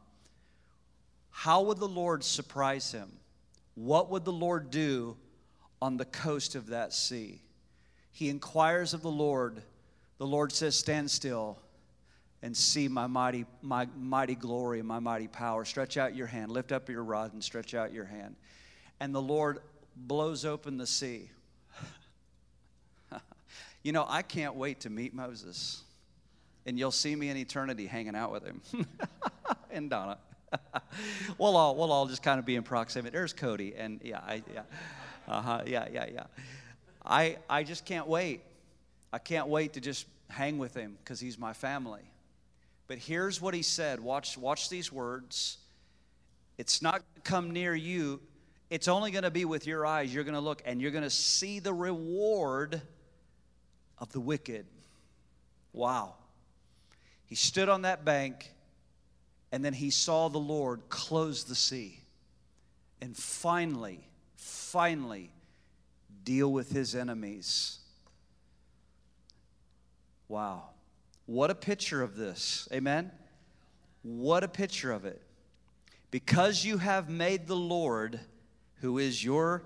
How 1.31 1.63
would 1.63 1.79
the 1.79 1.87
Lord 1.87 2.23
surprise 2.23 2.93
him? 2.93 3.11
What 3.75 4.09
would 4.09 4.25
the 4.25 4.31
Lord 4.33 4.71
do 4.71 5.17
on 5.81 5.97
the 5.97 6.05
coast 6.05 6.55
of 6.55 6.67
that 6.67 6.93
sea? 6.93 7.41
He 8.11 8.29
inquires 8.29 8.93
of 8.93 9.01
the 9.01 9.11
Lord. 9.11 9.61
The 10.17 10.25
Lord 10.25 10.51
says, 10.53 10.75
Stand 10.75 11.11
still 11.11 11.59
and 12.41 12.55
see 12.55 12.87
my 12.87 13.07
mighty, 13.07 13.45
my 13.61 13.87
mighty 13.97 14.35
glory, 14.35 14.79
and 14.79 14.87
my 14.87 14.99
mighty 14.99 15.27
power. 15.27 15.65
Stretch 15.65 15.97
out 15.97 16.15
your 16.15 16.27
hand, 16.27 16.51
lift 16.51 16.71
up 16.71 16.89
your 16.89 17.03
rod, 17.03 17.33
and 17.33 17.43
stretch 17.43 17.73
out 17.73 17.91
your 17.91 18.05
hand. 18.05 18.35
And 18.99 19.13
the 19.13 19.21
Lord 19.21 19.59
blows 19.95 20.45
open 20.45 20.77
the 20.77 20.87
sea. 20.87 21.29
you 23.83 23.91
know, 23.91 24.05
I 24.07 24.21
can't 24.21 24.55
wait 24.55 24.81
to 24.81 24.89
meet 24.89 25.13
Moses. 25.13 25.81
And 26.65 26.79
you'll 26.79 26.91
see 26.91 27.15
me 27.15 27.29
in 27.29 27.37
eternity 27.37 27.87
hanging 27.87 28.15
out 28.15 28.31
with 28.31 28.45
him. 28.45 28.61
and 29.71 29.89
Donna. 29.89 30.17
we'll 31.37 31.55
all 31.55 31.75
we'll 31.75 31.91
all 31.91 32.07
just 32.07 32.23
kind 32.23 32.39
of 32.39 32.45
be 32.45 32.55
in 32.55 32.63
proximity. 32.63 33.13
There's 33.15 33.33
Cody, 33.33 33.73
and 33.77 33.99
yeah, 34.03 34.19
I, 34.19 34.43
yeah, 34.53 34.61
uh-huh, 35.27 35.63
yeah, 35.65 35.87
yeah, 35.91 36.05
yeah. 36.13 36.23
I 37.05 37.37
I 37.49 37.63
just 37.63 37.85
can't 37.85 38.07
wait. 38.07 38.41
I 39.11 39.17
can't 39.17 39.47
wait 39.47 39.73
to 39.73 39.81
just 39.81 40.07
hang 40.29 40.57
with 40.57 40.73
him 40.73 40.97
because 41.03 41.19
he's 41.19 41.37
my 41.37 41.53
family. 41.53 42.01
But 42.87 42.97
here's 42.99 43.41
what 43.41 43.53
he 43.53 43.61
said. 43.61 43.99
Watch 43.99 44.37
watch 44.37 44.69
these 44.69 44.91
words. 44.91 45.57
It's 46.57 46.81
not 46.81 47.01
come 47.23 47.51
near 47.51 47.75
you. 47.75 48.21
It's 48.69 48.87
only 48.87 49.11
going 49.11 49.23
to 49.23 49.31
be 49.31 49.45
with 49.45 49.67
your 49.67 49.85
eyes. 49.85 50.13
You're 50.13 50.23
going 50.23 50.35
to 50.35 50.41
look 50.41 50.61
and 50.65 50.81
you're 50.81 50.91
going 50.91 51.03
to 51.03 51.09
see 51.09 51.59
the 51.59 51.73
reward 51.73 52.81
of 53.97 54.11
the 54.11 54.19
wicked. 54.19 54.65
Wow. 55.73 56.15
He 57.25 57.35
stood 57.35 57.69
on 57.69 57.83
that 57.83 58.05
bank 58.05 58.51
and 59.55 59.63
then 59.63 59.71
he 59.71 59.89
saw 59.89 60.27
the 60.27 60.37
Lord 60.37 60.81
close 60.89 61.45
the 61.45 61.55
sea 61.55 62.01
and 62.99 63.15
finally, 63.15 64.05
finally 64.35 65.31
deal 66.25 66.51
with 66.51 66.73
his 66.73 66.93
enemies. 66.93 67.79
Wow. 70.27 70.71
What 71.25 71.51
a 71.51 71.55
picture 71.55 72.03
of 72.03 72.17
this. 72.17 72.67
Amen? 72.73 73.11
What 74.03 74.43
a 74.43 74.49
picture 74.49 74.91
of 74.91 75.05
it. 75.05 75.21
Because 76.11 76.65
you 76.65 76.77
have 76.77 77.07
made 77.07 77.47
the 77.47 77.55
Lord, 77.55 78.19
who 78.81 78.97
is 78.97 79.23
your 79.23 79.63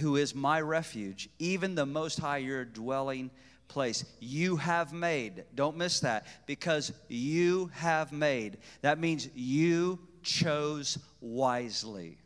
who 0.00 0.16
is 0.16 0.34
my 0.34 0.60
refuge, 0.60 1.28
even 1.38 1.76
the 1.76 1.86
most 1.86 2.18
high 2.18 2.38
your 2.38 2.64
dwelling 2.64 3.30
place. 3.72 4.04
You 4.20 4.56
have 4.56 4.92
made. 4.92 5.44
Don't 5.54 5.76
miss 5.76 6.00
that 6.00 6.26
because 6.46 6.92
you 7.08 7.70
have 7.74 8.12
made. 8.12 8.58
That 8.82 8.98
means 8.98 9.28
you 9.34 9.98
chose 10.22 10.98
wisely. 11.20 12.18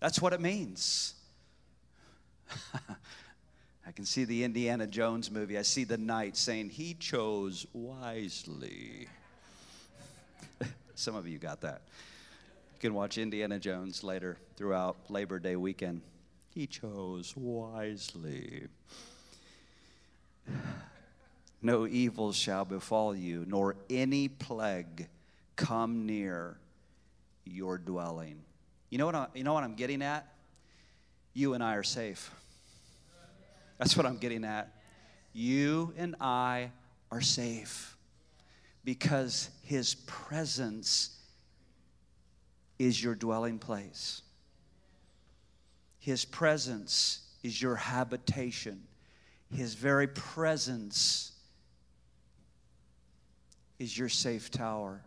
That's 0.00 0.20
what 0.20 0.32
it 0.32 0.40
means. 0.40 1.14
I 3.86 3.92
can 3.92 4.04
see 4.04 4.24
the 4.24 4.44
Indiana 4.44 4.86
Jones 4.86 5.30
movie. 5.30 5.58
I 5.58 5.62
see 5.62 5.84
the 5.84 5.98
knight 5.98 6.36
saying, 6.36 6.70
He 6.70 6.94
chose 6.94 7.66
wisely. 7.72 9.08
Some 10.94 11.16
of 11.16 11.26
you 11.26 11.38
got 11.38 11.62
that. 11.62 11.82
You 12.74 12.80
can 12.80 12.94
watch 12.94 13.16
Indiana 13.18 13.58
Jones 13.58 14.04
later 14.04 14.36
throughout 14.56 14.96
Labor 15.08 15.38
Day 15.38 15.56
weekend. 15.56 16.02
He 16.54 16.66
chose 16.66 17.34
wisely. 17.36 18.66
No 21.62 21.86
evil 21.86 22.32
shall 22.32 22.64
befall 22.64 23.14
you, 23.14 23.44
nor 23.46 23.76
any 23.88 24.28
plague 24.28 25.08
come 25.56 26.06
near 26.06 26.58
your 27.44 27.78
dwelling. 27.78 28.42
You 28.90 28.98
know 28.98 29.06
what, 29.06 29.14
I, 29.14 29.26
you 29.34 29.44
know 29.44 29.54
what 29.54 29.64
I'm 29.64 29.74
getting 29.74 30.02
at? 30.02 30.26
You 31.34 31.54
and 31.54 31.62
I 31.62 31.76
are 31.76 31.82
safe. 31.82 32.30
That's 33.78 33.96
what 33.96 34.06
I'm 34.06 34.18
getting 34.18 34.44
at. 34.44 34.72
You 35.32 35.94
and 35.96 36.14
I 36.20 36.70
are 37.10 37.20
safe 37.20 37.96
because 38.84 39.50
His 39.62 39.94
presence 39.94 41.18
is 42.78 43.02
your 43.02 43.14
dwelling 43.14 43.58
place. 43.58 44.22
His 45.98 46.24
presence 46.24 47.20
is 47.42 47.62
your 47.62 47.76
habitation. 47.76 48.82
His 49.54 49.74
very 49.74 50.06
presence 50.06 51.32
is 53.78 53.96
your 53.96 54.08
safe 54.08 54.50
tower. 54.50 55.02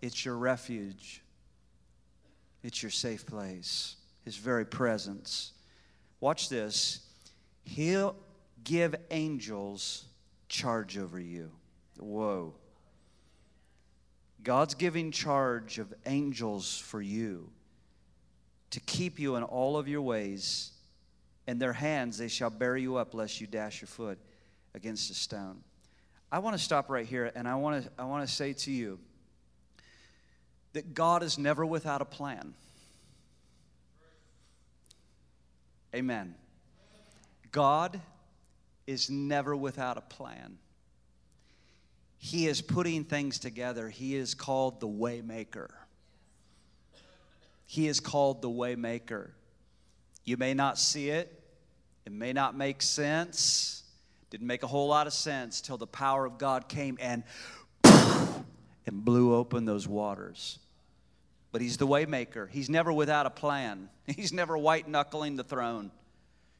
It's 0.00 0.24
your 0.24 0.36
refuge. 0.36 1.22
It's 2.62 2.82
your 2.82 2.90
safe 2.90 3.26
place. 3.26 3.96
His 4.24 4.36
very 4.36 4.64
presence. 4.64 5.52
Watch 6.20 6.48
this. 6.48 7.00
He'll 7.64 8.16
give 8.64 8.94
angels 9.10 10.04
charge 10.48 10.96
over 10.96 11.20
you. 11.20 11.50
Whoa. 11.98 12.54
God's 14.42 14.74
giving 14.74 15.10
charge 15.10 15.78
of 15.78 15.92
angels 16.06 16.78
for 16.78 17.02
you 17.02 17.50
to 18.70 18.80
keep 18.80 19.18
you 19.18 19.36
in 19.36 19.42
all 19.42 19.76
of 19.76 19.88
your 19.88 20.02
ways. 20.02 20.72
In 21.48 21.58
their 21.58 21.72
hands 21.72 22.18
they 22.18 22.28
shall 22.28 22.50
bear 22.50 22.76
you 22.76 22.96
up, 22.96 23.14
lest 23.14 23.40
you 23.40 23.46
dash 23.46 23.80
your 23.80 23.88
foot 23.88 24.18
against 24.74 25.10
a 25.10 25.14
stone. 25.14 25.62
I 26.30 26.40
want 26.40 26.54
to 26.54 26.62
stop 26.62 26.90
right 26.90 27.06
here 27.06 27.32
and 27.34 27.48
I 27.48 27.54
want 27.54 27.84
to, 27.84 27.90
I 27.98 28.04
want 28.04 28.28
to 28.28 28.32
say 28.32 28.52
to 28.52 28.70
you 28.70 28.98
that 30.74 30.92
God 30.92 31.22
is 31.22 31.38
never 31.38 31.64
without 31.64 32.02
a 32.02 32.04
plan. 32.04 32.52
Amen. 35.94 36.34
God 37.50 37.98
is 38.86 39.08
never 39.08 39.56
without 39.56 39.96
a 39.96 40.02
plan. 40.02 40.58
He 42.18 42.46
is 42.46 42.60
putting 42.60 43.04
things 43.04 43.38
together. 43.38 43.88
He 43.88 44.16
is 44.16 44.34
called 44.34 44.80
the 44.80 44.86
waymaker. 44.86 45.70
He 47.64 47.88
is 47.88 48.00
called 48.00 48.42
the 48.42 48.50
waymaker. 48.50 49.30
You 50.26 50.36
may 50.36 50.52
not 50.52 50.78
see 50.78 51.08
it. 51.08 51.36
It 52.08 52.12
may 52.14 52.32
not 52.32 52.56
make 52.56 52.80
sense. 52.80 53.82
Didn't 54.30 54.46
make 54.46 54.62
a 54.62 54.66
whole 54.66 54.88
lot 54.88 55.06
of 55.06 55.12
sense 55.12 55.60
till 55.60 55.76
the 55.76 55.86
power 55.86 56.24
of 56.24 56.38
God 56.38 56.66
came 56.66 56.96
and 57.02 57.22
and 57.84 59.04
blew 59.04 59.34
open 59.34 59.66
those 59.66 59.86
waters. 59.86 60.58
But 61.52 61.60
he's 61.60 61.76
the 61.76 61.86
waymaker. 61.86 62.48
He's 62.48 62.70
never 62.70 62.90
without 62.94 63.26
a 63.26 63.30
plan. 63.30 63.90
He's 64.06 64.32
never 64.32 64.56
white 64.56 64.88
knuckling 64.88 65.36
the 65.36 65.44
throne. 65.44 65.90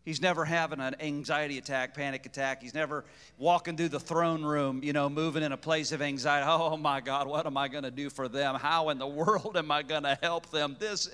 He's 0.09 0.23
never 0.23 0.47
having 0.47 0.81
an 0.81 0.97
anxiety 1.01 1.59
attack, 1.59 1.94
panic 1.94 2.25
attack. 2.25 2.62
He's 2.62 2.73
never 2.73 3.05
walking 3.37 3.77
through 3.77 3.90
the 3.90 4.01
throne 4.01 4.42
room, 4.42 4.83
you 4.83 4.94
know, 4.94 5.11
moving 5.11 5.42
in 5.42 5.53
a 5.53 5.59
place 5.59 5.92
of 5.92 6.01
anxiety. 6.01 6.47
Oh 6.49 6.79
my 6.79 7.03
God, 7.03 7.27
what 7.27 7.44
am 7.44 7.59
I 7.59 7.68
going 7.68 7.85
to 7.85 7.90
do 7.90 8.09
for 8.09 8.27
them? 8.27 8.55
How 8.55 8.88
in 8.88 8.99
the 8.99 9.07
world 9.23 9.59
am 9.59 9.71
I 9.71 9.83
going 9.83 10.05
to 10.05 10.18
help 10.23 10.51
them? 10.51 10.77
This, 10.79 11.11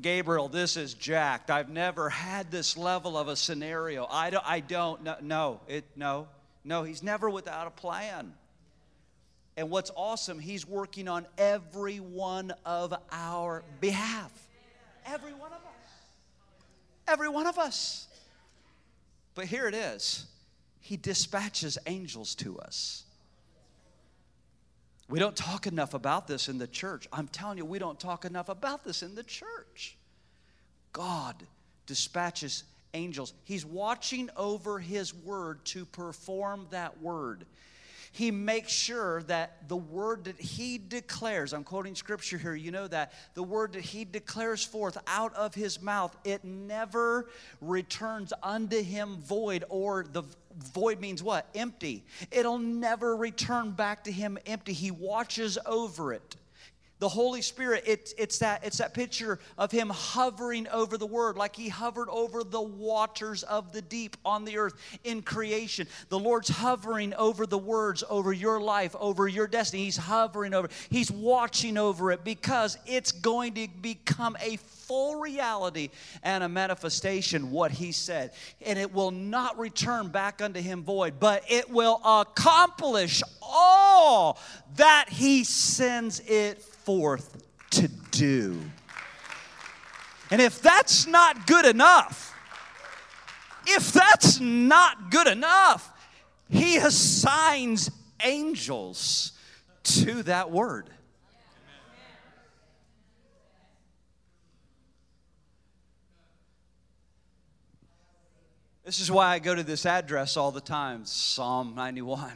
Gabriel, 0.00 0.48
this 0.48 0.76
is 0.76 0.94
jacked. 0.94 1.52
I've 1.52 1.68
never 1.68 2.08
had 2.08 2.50
this 2.50 2.76
level 2.76 3.16
of 3.16 3.28
a 3.28 3.36
scenario. 3.36 4.08
I 4.10 4.30
don't, 4.30 4.44
I 4.44 4.58
don't, 4.58 5.04
no, 5.04 5.14
no, 5.22 5.60
it, 5.68 5.84
no, 5.94 6.26
no. 6.64 6.82
He's 6.82 7.04
never 7.04 7.30
without 7.30 7.68
a 7.68 7.70
plan. 7.70 8.34
And 9.56 9.70
what's 9.70 9.92
awesome, 9.94 10.40
he's 10.40 10.66
working 10.66 11.06
on 11.06 11.28
every 11.38 11.98
one 11.98 12.52
of 12.66 12.92
our 13.12 13.62
behalf. 13.80 14.32
Every 15.06 15.32
one 15.32 15.52
of 15.52 15.58
us. 15.58 15.73
Every 17.06 17.28
one 17.28 17.46
of 17.46 17.58
us. 17.58 18.08
But 19.34 19.46
here 19.46 19.66
it 19.66 19.74
is 19.74 20.26
He 20.80 20.96
dispatches 20.96 21.78
angels 21.86 22.34
to 22.36 22.58
us. 22.58 23.04
We 25.08 25.18
don't 25.18 25.36
talk 25.36 25.66
enough 25.66 25.92
about 25.92 26.26
this 26.26 26.48
in 26.48 26.58
the 26.58 26.66
church. 26.66 27.06
I'm 27.12 27.28
telling 27.28 27.58
you, 27.58 27.64
we 27.64 27.78
don't 27.78 28.00
talk 28.00 28.24
enough 28.24 28.48
about 28.48 28.84
this 28.84 29.02
in 29.02 29.14
the 29.14 29.22
church. 29.22 29.96
God 30.92 31.36
dispatches 31.86 32.64
angels. 32.94 33.34
He's 33.44 33.66
watching 33.66 34.30
over 34.36 34.78
His 34.78 35.12
word 35.12 35.64
to 35.66 35.84
perform 35.84 36.66
that 36.70 37.02
word 37.02 37.44
he 38.14 38.30
makes 38.30 38.70
sure 38.70 39.24
that 39.24 39.68
the 39.68 39.76
word 39.76 40.24
that 40.24 40.40
he 40.40 40.78
declares, 40.78 41.52
I'm 41.52 41.64
quoting 41.64 41.96
scripture 41.96 42.38
here, 42.38 42.54
you 42.54 42.70
know 42.70 42.86
that, 42.86 43.12
the 43.34 43.42
word 43.42 43.72
that 43.72 43.82
he 43.82 44.04
declares 44.04 44.64
forth 44.64 44.96
out 45.08 45.34
of 45.34 45.52
his 45.52 45.82
mouth, 45.82 46.16
it 46.22 46.44
never 46.44 47.28
returns 47.60 48.32
unto 48.40 48.80
him 48.80 49.16
void, 49.16 49.64
or 49.68 50.06
the 50.12 50.22
void 50.56 51.00
means 51.00 51.24
what? 51.24 51.48
Empty. 51.56 52.04
It'll 52.30 52.58
never 52.58 53.16
return 53.16 53.72
back 53.72 54.04
to 54.04 54.12
him 54.12 54.38
empty. 54.46 54.74
He 54.74 54.92
watches 54.92 55.58
over 55.66 56.12
it. 56.12 56.36
The 57.04 57.10
Holy 57.10 57.42
Spirit, 57.42 57.84
it, 57.86 58.14
it's, 58.16 58.38
that, 58.38 58.64
it's 58.64 58.78
that 58.78 58.94
picture 58.94 59.38
of 59.58 59.70
Him 59.70 59.90
hovering 59.90 60.66
over 60.68 60.96
the 60.96 61.04
Word, 61.04 61.36
like 61.36 61.54
He 61.54 61.68
hovered 61.68 62.08
over 62.08 62.42
the 62.42 62.62
waters 62.62 63.42
of 63.42 63.74
the 63.74 63.82
deep 63.82 64.16
on 64.24 64.46
the 64.46 64.56
earth 64.56 64.72
in 65.04 65.20
creation. 65.20 65.86
The 66.08 66.18
Lord's 66.18 66.48
hovering 66.48 67.12
over 67.12 67.44
the 67.44 67.58
words, 67.58 68.04
over 68.08 68.32
your 68.32 68.58
life, 68.58 68.96
over 68.98 69.28
your 69.28 69.46
destiny. 69.46 69.84
He's 69.84 69.98
hovering 69.98 70.54
over, 70.54 70.70
He's 70.88 71.10
watching 71.10 71.76
over 71.76 72.10
it 72.10 72.24
because 72.24 72.78
it's 72.86 73.12
going 73.12 73.52
to 73.52 73.68
become 73.82 74.34
a 74.40 74.56
full 74.56 75.20
reality 75.20 75.90
and 76.22 76.42
a 76.42 76.48
manifestation 76.48 77.50
what 77.50 77.70
He 77.70 77.92
said. 77.92 78.32
And 78.64 78.78
it 78.78 78.94
will 78.94 79.10
not 79.10 79.58
return 79.58 80.08
back 80.08 80.40
unto 80.40 80.62
Him 80.62 80.82
void, 80.82 81.20
but 81.20 81.44
it 81.50 81.68
will 81.68 82.00
accomplish 82.02 83.22
all 83.42 84.38
that 84.76 85.10
He 85.10 85.44
sends 85.44 86.20
it 86.20 86.64
forth 86.84 87.42
to 87.70 87.88
do. 88.10 88.60
And 90.30 90.40
if 90.40 90.60
that's 90.60 91.06
not 91.06 91.46
good 91.46 91.66
enough, 91.66 92.34
if 93.66 93.92
that's 93.92 94.40
not 94.40 95.10
good 95.10 95.26
enough, 95.26 95.90
he 96.48 96.76
assigns 96.76 97.90
angels 98.22 99.32
to 99.84 100.22
that 100.24 100.50
word. 100.50 100.90
This 108.84 109.00
is 109.00 109.10
why 109.10 109.28
I 109.28 109.38
go 109.38 109.54
to 109.54 109.62
this 109.62 109.86
address 109.86 110.36
all 110.36 110.50
the 110.50 110.60
time 110.60 111.06
Psalm 111.06 111.74
91 111.74 112.32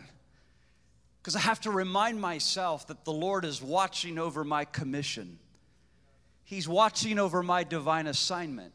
because 1.29 1.37
I 1.37 1.47
have 1.47 1.61
to 1.61 1.71
remind 1.71 2.19
myself 2.19 2.87
that 2.87 3.05
the 3.05 3.13
Lord 3.13 3.45
is 3.45 3.61
watching 3.61 4.19
over 4.19 4.45
my 4.45 4.65
commission. 4.65 5.39
He's 6.43 6.67
watching 6.67 7.19
over 7.19 7.43
my 7.43 7.65
divine 7.65 8.07
assignment. 8.07 8.73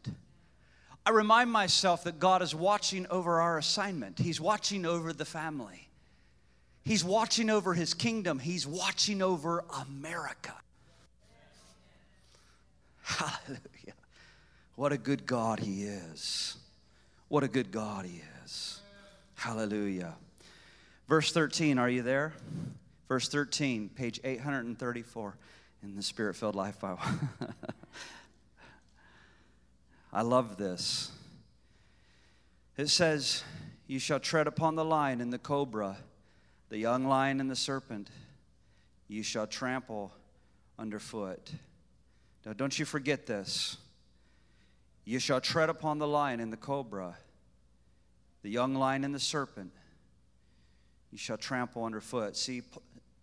I 1.04 1.10
remind 1.10 1.52
myself 1.52 2.04
that 2.04 2.20
God 2.20 2.44
is 2.44 2.54
watching 2.54 3.08
over 3.10 3.42
our 3.42 3.58
assignment. 3.58 4.20
He's 4.20 4.40
watching 4.40 4.86
over 4.86 5.14
the 5.14 5.26
family. 5.26 5.90
He's 6.84 7.04
watching 7.04 7.50
over 7.50 7.74
his 7.74 7.96
kingdom. 7.96 8.38
He's 8.38 8.68
watching 8.68 9.24
over 9.24 9.66
America. 9.88 10.54
Hallelujah. 13.02 13.96
What 14.76 14.92
a 14.92 14.98
good 15.00 15.26
God 15.26 15.60
he 15.60 15.86
is. 15.86 16.58
What 17.30 17.44
a 17.44 17.48
good 17.48 17.72
God 17.72 18.06
he 18.06 18.22
is. 18.44 18.80
Hallelujah. 19.34 20.14
Verse 21.08 21.32
13, 21.32 21.78
are 21.80 21.90
you 21.90 22.02
there? 22.02 22.34
Verse 23.08 23.28
13, 23.28 23.90
page 23.90 24.20
834 24.24 25.38
in 25.84 25.96
the 25.96 26.02
Spirit 26.02 26.36
filled 26.36 26.56
Life 26.56 26.80
Bible. 26.80 27.02
I 30.14 30.22
love 30.22 30.58
this. 30.58 31.12
It 32.78 32.88
says, 32.88 33.44
You 33.86 34.00
shall 34.00 34.20
tread 34.20 34.48
upon 34.48 34.76
the 34.76 34.86
lion 34.86 35.20
and 35.20 35.34
the 35.34 35.38
cobra, 35.38 35.98
the 36.70 36.78
young 36.78 37.06
lion 37.06 37.42
and 37.42 37.52
the 37.52 37.56
serpent. 37.56 38.10
You 39.10 39.24
shall 39.24 39.46
trample 39.46 40.14
underfoot. 40.80 41.52
Now, 42.46 42.54
don't 42.54 42.78
you 42.80 42.86
forget 42.86 43.26
this. 43.26 43.78
You 45.04 45.20
shall 45.20 45.42
tread 45.42 45.70
upon 45.70 46.00
the 46.00 46.08
lion 46.08 46.40
and 46.40 46.52
the 46.52 46.58
cobra, 46.58 47.18
the 48.42 48.50
young 48.50 48.74
lion 48.74 49.04
and 49.04 49.14
the 49.14 49.20
serpent 49.20 49.74
you 51.14 51.20
shall 51.20 51.38
trample 51.38 51.86
underfoot. 51.86 52.36
See, 52.36 52.64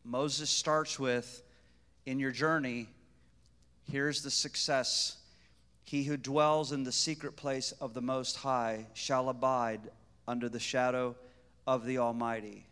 Moses 0.04 0.48
starts 0.48 1.00
with, 1.00 1.42
in 2.06 2.20
your 2.20 2.30
journey, 2.30 2.86
here's 3.90 4.22
the 4.22 4.30
success. 4.30 5.16
He 5.82 6.04
who 6.04 6.16
dwells 6.16 6.70
in 6.70 6.84
the 6.84 6.92
secret 6.92 7.34
place 7.34 7.72
of 7.80 7.92
the 7.92 8.00
Most 8.00 8.36
High 8.36 8.86
shall 8.94 9.28
abide 9.28 9.80
under 10.28 10.48
the 10.48 10.60
shadow 10.60 11.16
of 11.66 11.84
the 11.84 11.98
Almighty. 11.98 12.64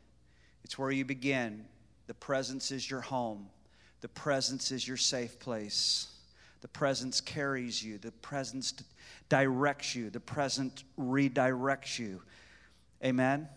It's 0.62 0.78
where 0.78 0.92
you 0.92 1.04
begin. 1.04 1.64
The 2.06 2.14
presence 2.14 2.70
is 2.70 2.88
your 2.88 3.00
home, 3.00 3.48
the 4.02 4.08
presence 4.08 4.70
is 4.70 4.86
your 4.86 4.96
safe 4.96 5.40
place. 5.40 6.06
The 6.60 6.68
presence 6.68 7.20
carries 7.20 7.82
you, 7.84 7.98
the 7.98 8.10
presence 8.10 8.72
directs 9.28 9.96
you, 9.96 10.10
the 10.10 10.20
present 10.20 10.84
redirects 10.96 11.98
you. 11.98 12.22
Amen? 13.04 13.48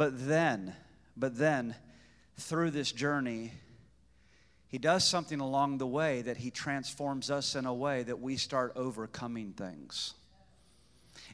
But 0.00 0.26
then, 0.26 0.72
but 1.14 1.36
then, 1.36 1.74
through 2.38 2.70
this 2.70 2.90
journey, 2.90 3.52
he 4.66 4.78
does 4.78 5.04
something 5.04 5.40
along 5.40 5.76
the 5.76 5.86
way 5.86 6.22
that 6.22 6.38
he 6.38 6.50
transforms 6.50 7.30
us 7.30 7.54
in 7.54 7.66
a 7.66 7.74
way 7.74 8.02
that 8.04 8.18
we 8.18 8.38
start 8.38 8.72
overcoming 8.76 9.52
things. 9.52 10.14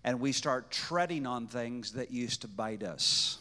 And 0.03 0.19
we 0.19 0.33
start 0.33 0.73
treading 0.73 1.29
on 1.29 1.47
things 1.47 1.93
that 1.93 2.11
used 2.11 2.41
to 2.41 2.49
bite 2.49 2.83
us. 2.83 3.39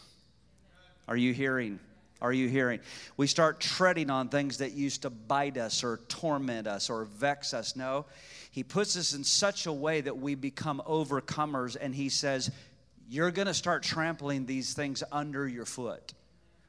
Are 1.07 1.17
you 1.17 1.33
hearing? 1.33 1.79
Are 2.21 2.31
you 2.31 2.47
hearing? 2.47 2.79
We 3.17 3.25
start 3.25 3.59
treading 3.59 4.11
on 4.11 4.29
things 4.29 4.59
that 4.59 4.73
used 4.73 5.01
to 5.01 5.09
bite 5.09 5.57
us 5.57 5.83
or 5.83 6.01
torment 6.07 6.67
us 6.67 6.87
or 6.87 7.05
vex 7.05 7.51
us. 7.51 7.75
No, 7.75 8.05
he 8.51 8.61
puts 8.61 8.95
us 8.95 9.15
in 9.15 9.23
such 9.23 9.65
a 9.65 9.73
way 9.73 10.01
that 10.01 10.19
we 10.19 10.35
become 10.35 10.83
overcomers, 10.87 11.75
and 11.81 11.95
he 11.95 12.09
says, 12.09 12.51
You're 13.07 13.31
going 13.31 13.47
to 13.47 13.53
start 13.53 13.83
trampling 13.83 14.45
these 14.45 14.73
things 14.73 15.03
under 15.11 15.47
your 15.47 15.65
foot. 15.65 16.13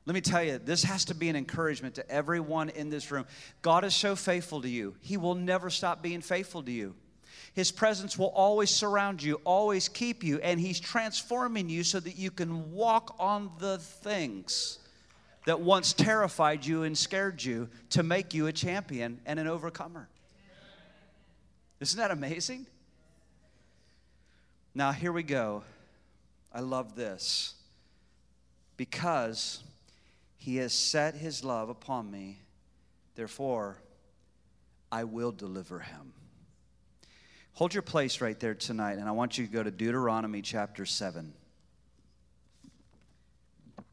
Let 0.05 0.15
me 0.15 0.21
tell 0.21 0.43
you, 0.43 0.59
this 0.59 0.85
has 0.85 1.07
to 1.07 1.15
be 1.15 1.29
an 1.29 1.37
encouragement 1.37 1.97
to 1.97 2.09
everyone 2.09 2.69
in 2.69 2.91
this 2.91 3.11
room. 3.11 3.27
God 3.63 3.85
is 3.85 3.95
so 3.95 4.15
faithful 4.15 4.63
to 4.63 4.69
you, 4.69 4.95
He 5.01 5.17
will 5.17 5.35
never 5.35 5.71
stop 5.71 6.03
being 6.03 6.21
faithful 6.21 6.63
to 6.63 6.71
you. 6.71 6.95
His 7.55 7.73
presence 7.73 8.19
will 8.19 8.29
always 8.29 8.71
surround 8.71 9.23
you, 9.23 9.41
always 9.45 9.89
keep 9.89 10.23
you, 10.23 10.39
and 10.41 10.61
He's 10.61 10.79
transforming 10.79 11.69
you 11.69 11.83
so 11.83 11.99
that 12.01 12.17
you 12.17 12.31
can 12.31 12.73
walk 12.73 13.17
on 13.19 13.51
the 13.59 13.79
things 13.79 14.79
that 15.47 15.61
once 15.61 15.93
terrified 15.93 16.67
you 16.67 16.83
and 16.83 16.97
scared 16.97 17.43
you 17.43 17.69
to 17.91 18.03
make 18.03 18.35
you 18.35 18.47
a 18.47 18.53
champion 18.53 19.21
and 19.27 19.41
an 19.41 19.47
overcomer. 19.47 20.09
Isn't 21.81 21.99
that 21.99 22.11
amazing? 22.11 22.67
Now, 24.75 24.93
here 24.93 25.13
we 25.13 25.23
go. 25.23 25.63
I 26.57 26.61
love 26.61 26.97
this. 26.97 27.53
Because 28.79 29.63
he 30.39 30.57
has 30.57 30.73
set 30.73 31.15
his 31.15 31.45
love 31.45 31.69
upon 31.69 32.11
me, 32.11 32.39
therefore 33.15 33.77
I 34.91 35.05
will 35.05 35.33
deliver 35.33 35.81
him. 35.81 36.15
Hold 37.53 37.75
your 37.75 37.83
place 37.83 38.23
right 38.23 38.41
there 38.41 38.55
tonight, 38.55 38.95
and 38.95 39.07
I 39.07 39.13
want 39.13 39.37
you 39.37 39.47
to 39.47 39.53
go 39.53 39.63
to 39.63 39.71
Deuteronomy 39.71 40.41
chapter 40.41 40.87
7. 40.87 41.31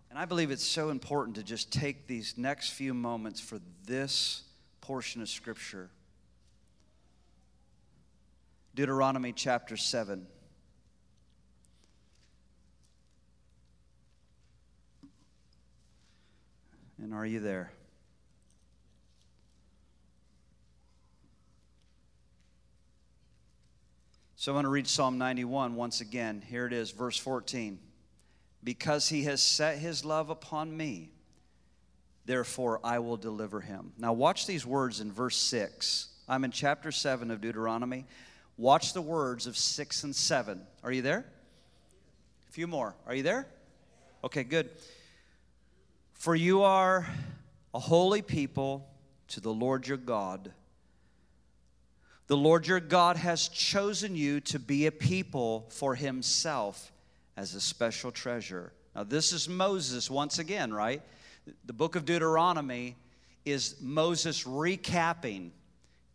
And 0.10 0.18
I 0.18 0.24
believe 0.24 0.50
it's 0.50 0.64
so 0.64 0.90
important 0.90 1.36
to 1.36 1.44
just 1.44 1.70
take 1.70 2.08
these 2.08 2.38
next 2.38 2.70
few 2.70 2.94
moments 2.94 3.42
for 3.42 3.60
this 3.86 4.44
portion 4.80 5.22
of 5.22 5.28
Scripture. 5.28 5.90
Deuteronomy 8.74 9.34
chapter 9.34 9.76
7. 9.76 10.28
And 17.02 17.14
are 17.14 17.26
you 17.26 17.40
there? 17.40 17.72
So 24.44 24.52
I'm 24.52 24.56
going 24.56 24.66
to 24.66 24.70
read 24.70 24.88
Psalm 24.88 25.18
91 25.18 25.76
once 25.76 26.02
again. 26.02 26.44
Here 26.46 26.66
it 26.66 26.74
is, 26.74 26.92
verse 26.92 27.18
14. 27.18 27.80
Because 28.62 29.08
he 29.08 29.24
has 29.24 29.42
set 29.42 29.78
his 29.78 30.04
love 30.04 30.30
upon 30.30 30.76
me, 30.76 31.12
therefore 32.26 32.82
I 32.84 33.00
will 33.00 33.16
deliver 33.16 33.62
him. 33.62 33.94
Now, 33.98 34.12
watch 34.12 34.46
these 34.46 34.66
words 34.66 35.00
in 35.00 35.14
verse 35.14 35.38
6. 35.38 36.10
I'm 36.28 36.44
in 36.44 36.52
chapter 36.52 36.92
7 36.92 37.32
of 37.32 37.40
Deuteronomy. 37.40 38.06
Watch 38.58 38.92
the 38.92 39.02
words 39.02 39.48
of 39.48 39.56
6 39.56 40.04
and 40.04 40.14
7. 40.14 40.62
Are 40.84 40.92
you 40.92 41.02
there? 41.02 41.26
A 42.50 42.52
few 42.52 42.68
more. 42.68 42.96
Are 43.08 43.16
you 43.16 43.24
there? 43.24 43.48
Okay, 44.26 44.44
good. 44.44 44.70
For 46.24 46.38
you 46.38 46.64
are 46.64 47.06
a 47.74 47.80
holy 47.80 48.22
people 48.22 48.88
to 49.28 49.42
the 49.42 49.52
Lord 49.52 49.86
your 49.86 49.98
God. 49.98 50.54
The 52.28 52.38
Lord 52.38 52.66
your 52.66 52.80
God 52.80 53.18
has 53.18 53.50
chosen 53.50 54.16
you 54.16 54.40
to 54.40 54.58
be 54.58 54.86
a 54.86 54.92
people 54.94 55.68
for 55.70 55.96
himself 55.96 56.94
as 57.36 57.56
a 57.56 57.60
special 57.60 58.10
treasure. 58.10 58.72
Now, 58.96 59.04
this 59.04 59.34
is 59.34 59.50
Moses 59.50 60.10
once 60.10 60.40
again, 60.40 60.74
right? 60.74 61.02
The 61.66 61.74
book 61.74 61.98
of 61.98 62.06
Deuteronomy 62.06 62.96
is 63.44 63.76
Moses 63.82 64.46
recapping, 64.46 65.50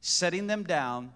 setting 0.01 0.47
them 0.47 0.62
down, 0.62 1.12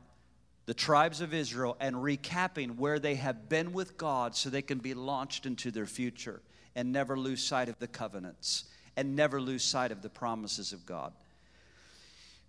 the 0.66 0.74
tribes 0.74 1.22
of 1.22 1.32
Israel 1.32 1.78
and 1.80 1.96
recapping 1.96 2.76
where 2.76 2.98
they 2.98 3.14
have 3.14 3.48
been 3.48 3.72
with 3.72 3.96
God 3.96 4.36
so 4.36 4.50
they 4.50 4.60
can 4.60 4.80
be 4.80 4.92
launched 4.92 5.46
into 5.46 5.70
their 5.70 5.86
future 5.86 6.42
and 6.74 6.92
never 6.92 7.18
lose 7.18 7.42
sight 7.42 7.70
of 7.70 7.78
the 7.78 7.88
covenants 7.88 8.66
and 8.96 9.16
never 9.16 9.40
lose 9.40 9.62
sight 9.62 9.92
of 9.92 10.02
the 10.02 10.08
promises 10.08 10.72
of 10.72 10.84
God. 10.86 11.12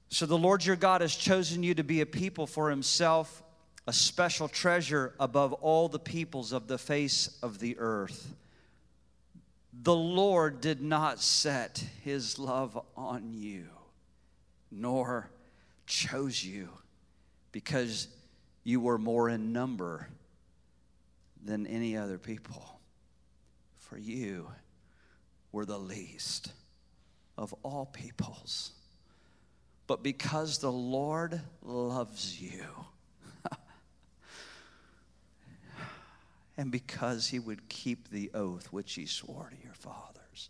So 0.09 0.25
the 0.25 0.37
Lord 0.37 0.63
your 0.63 0.75
God 0.75 1.01
has 1.01 1.15
chosen 1.15 1.63
you 1.63 1.73
to 1.75 1.83
be 1.83 2.01
a 2.01 2.05
people 2.05 2.45
for 2.45 2.69
himself, 2.69 3.41
a 3.87 3.93
special 3.93 4.47
treasure 4.47 5.13
above 5.19 5.53
all 5.53 5.89
the 5.89 5.99
peoples 5.99 6.51
of 6.51 6.67
the 6.67 6.77
face 6.77 7.37
of 7.41 7.59
the 7.59 7.77
earth. 7.79 8.35
The 9.81 9.95
Lord 9.95 10.61
did 10.61 10.81
not 10.81 11.19
set 11.19 11.83
his 12.03 12.37
love 12.37 12.79
on 12.95 13.33
you, 13.33 13.65
nor 14.71 15.29
chose 15.87 16.43
you 16.43 16.69
because 17.51 18.07
you 18.63 18.79
were 18.79 18.97
more 18.97 19.29
in 19.29 19.51
number 19.51 20.07
than 21.43 21.65
any 21.67 21.97
other 21.97 22.17
people. 22.17 22.79
For 23.77 23.97
you 23.97 24.47
were 25.53 25.65
the 25.65 25.79
least 25.79 26.51
of 27.37 27.53
all 27.63 27.85
peoples. 27.85 28.71
But 29.87 30.03
because 30.03 30.57
the 30.57 30.71
Lord 30.71 31.39
loves 31.61 32.41
you, 32.41 32.65
and 36.57 36.71
because 36.71 37.27
he 37.27 37.39
would 37.39 37.69
keep 37.69 38.09
the 38.09 38.31
oath 38.33 38.67
which 38.71 38.93
he 38.95 39.05
swore 39.05 39.49
to 39.49 39.63
your 39.63 39.75
fathers, 39.75 40.49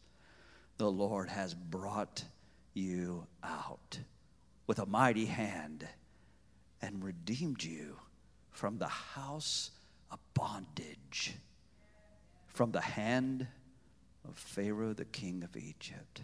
the 0.77 0.89
Lord 0.89 1.29
has 1.29 1.53
brought 1.53 2.23
you 2.73 3.27
out 3.43 3.99
with 4.65 4.79
a 4.79 4.85
mighty 4.85 5.25
hand 5.25 5.87
and 6.81 7.03
redeemed 7.03 7.63
you 7.63 7.97
from 8.51 8.77
the 8.77 8.87
house 8.87 9.71
of 10.11 10.19
bondage, 10.33 11.35
from 12.47 12.71
the 12.71 12.81
hand 12.81 13.47
of 14.27 14.37
Pharaoh, 14.37 14.93
the 14.93 15.05
king 15.05 15.43
of 15.43 15.55
Egypt. 15.55 16.21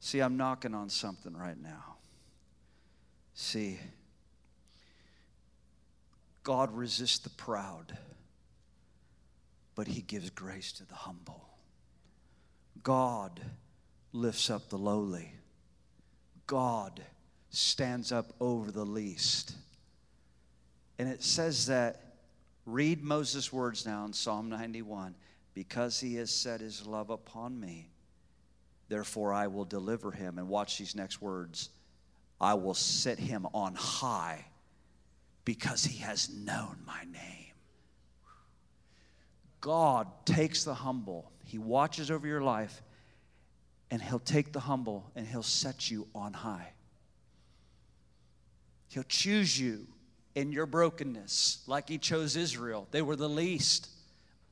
See, 0.00 0.20
I'm 0.20 0.36
knocking 0.36 0.74
on 0.74 0.88
something 0.88 1.36
right 1.36 1.60
now. 1.60 1.96
See, 3.34 3.78
God 6.42 6.72
resists 6.72 7.18
the 7.18 7.30
proud, 7.30 7.98
but 9.74 9.88
he 9.88 10.00
gives 10.00 10.30
grace 10.30 10.72
to 10.72 10.86
the 10.86 10.94
humble. 10.94 11.48
God 12.82 13.40
lifts 14.12 14.48
up 14.48 14.68
the 14.68 14.78
lowly. 14.78 15.32
God 16.46 17.02
stands 17.50 18.12
up 18.12 18.32
over 18.40 18.70
the 18.70 18.84
least. 18.84 19.54
And 20.98 21.08
it 21.08 21.22
says 21.22 21.66
that, 21.66 22.02
read 22.64 23.02
Moses' 23.02 23.52
words 23.52 23.84
now 23.84 24.04
in 24.04 24.12
Psalm 24.12 24.48
91 24.48 25.14
because 25.56 25.98
he 25.98 26.16
has 26.16 26.30
set 26.30 26.60
his 26.60 26.86
love 26.86 27.08
upon 27.08 27.58
me, 27.58 27.88
therefore 28.90 29.32
I 29.32 29.46
will 29.46 29.64
deliver 29.64 30.10
him. 30.10 30.36
And 30.36 30.50
watch 30.50 30.76
these 30.76 30.94
next 30.94 31.22
words 31.22 31.70
I 32.38 32.52
will 32.52 32.74
set 32.74 33.18
him 33.18 33.46
on 33.54 33.74
high 33.74 34.44
because 35.46 35.82
he 35.82 36.00
has 36.00 36.28
known 36.28 36.76
my 36.86 37.04
name. 37.04 37.54
God 39.62 40.06
takes 40.26 40.62
the 40.62 40.74
humble, 40.74 41.32
he 41.42 41.56
watches 41.56 42.10
over 42.10 42.26
your 42.26 42.42
life, 42.42 42.82
and 43.90 44.02
he'll 44.02 44.18
take 44.18 44.52
the 44.52 44.60
humble 44.60 45.10
and 45.16 45.26
he'll 45.26 45.42
set 45.42 45.90
you 45.90 46.06
on 46.14 46.34
high. 46.34 46.74
He'll 48.88 49.04
choose 49.04 49.58
you 49.58 49.86
in 50.34 50.52
your 50.52 50.66
brokenness, 50.66 51.64
like 51.66 51.88
He 51.88 51.96
chose 51.96 52.36
Israel. 52.36 52.86
They 52.90 53.00
were 53.00 53.16
the 53.16 53.28
least. 53.28 53.88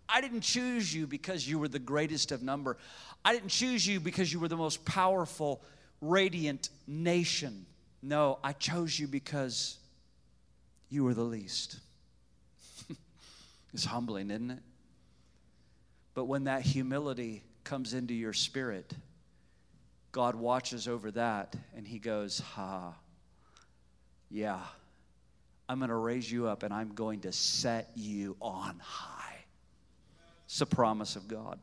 I 0.09 0.21
didn't 0.21 0.43
choose 0.43 0.95
you 0.95 1.07
because 1.07 1.49
you 1.49 1.59
were 1.59 1.69
the 1.69 1.79
greatest 1.79 2.33
of 2.33 2.43
number. 2.43 2.77
I 3.25 3.33
didn't 3.33 3.49
choose 3.49 3.87
you 3.87 4.01
because 4.01 4.33
you 4.33 4.39
were 4.39 4.49
the 4.49 4.57
most 4.57 4.85
powerful, 4.85 5.63
radiant 6.01 6.69
nation. 6.87 7.67
No, 8.03 8.39
I 8.45 8.53
chose 8.53 8.99
you 8.99 9.07
because 9.09 9.79
you 10.91 11.05
were 11.05 11.15
the 11.15 11.23
least. 11.23 11.79
it's 13.73 13.87
humbling, 13.87 14.31
isn't 14.31 14.51
it? 14.51 14.63
But 16.15 16.27
when 16.27 16.45
that 16.45 16.63
humility 16.63 17.43
comes 17.65 17.95
into 17.95 18.15
your 18.15 18.33
spirit, 18.33 18.93
God 20.13 20.37
watches 20.37 20.87
over 20.87 21.11
that 21.13 21.57
and 21.75 21.87
He 21.87 21.99
goes, 21.99 22.39
Ha, 22.39 22.95
yeah, 24.31 24.61
I'm 25.69 25.79
going 25.79 25.89
to 25.89 25.97
raise 25.97 26.31
you 26.31 26.47
up 26.47 26.63
and 26.63 26.73
I'm 26.73 26.93
going 26.93 27.21
to 27.23 27.33
set 27.33 27.91
you 27.97 28.37
on 28.41 28.79
high. 28.81 29.24
It's 30.55 30.61
a 30.61 30.67
promise 30.67 31.17
of 31.17 31.27
God. 31.27 31.59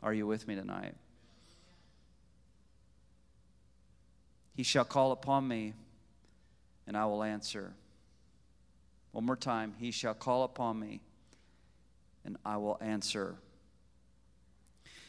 Are 0.00 0.14
you 0.14 0.28
with 0.28 0.46
me 0.46 0.54
tonight? 0.54 0.94
He 4.54 4.62
shall 4.62 4.84
call 4.84 5.10
upon 5.10 5.48
me 5.48 5.72
and 6.86 6.96
I 6.96 7.04
will 7.06 7.24
answer. 7.24 7.72
One 9.10 9.24
more 9.24 9.34
time. 9.34 9.74
He 9.80 9.90
shall 9.90 10.14
call 10.14 10.44
upon 10.44 10.78
me 10.78 11.00
and 12.24 12.36
I 12.44 12.58
will 12.58 12.78
answer. 12.80 13.34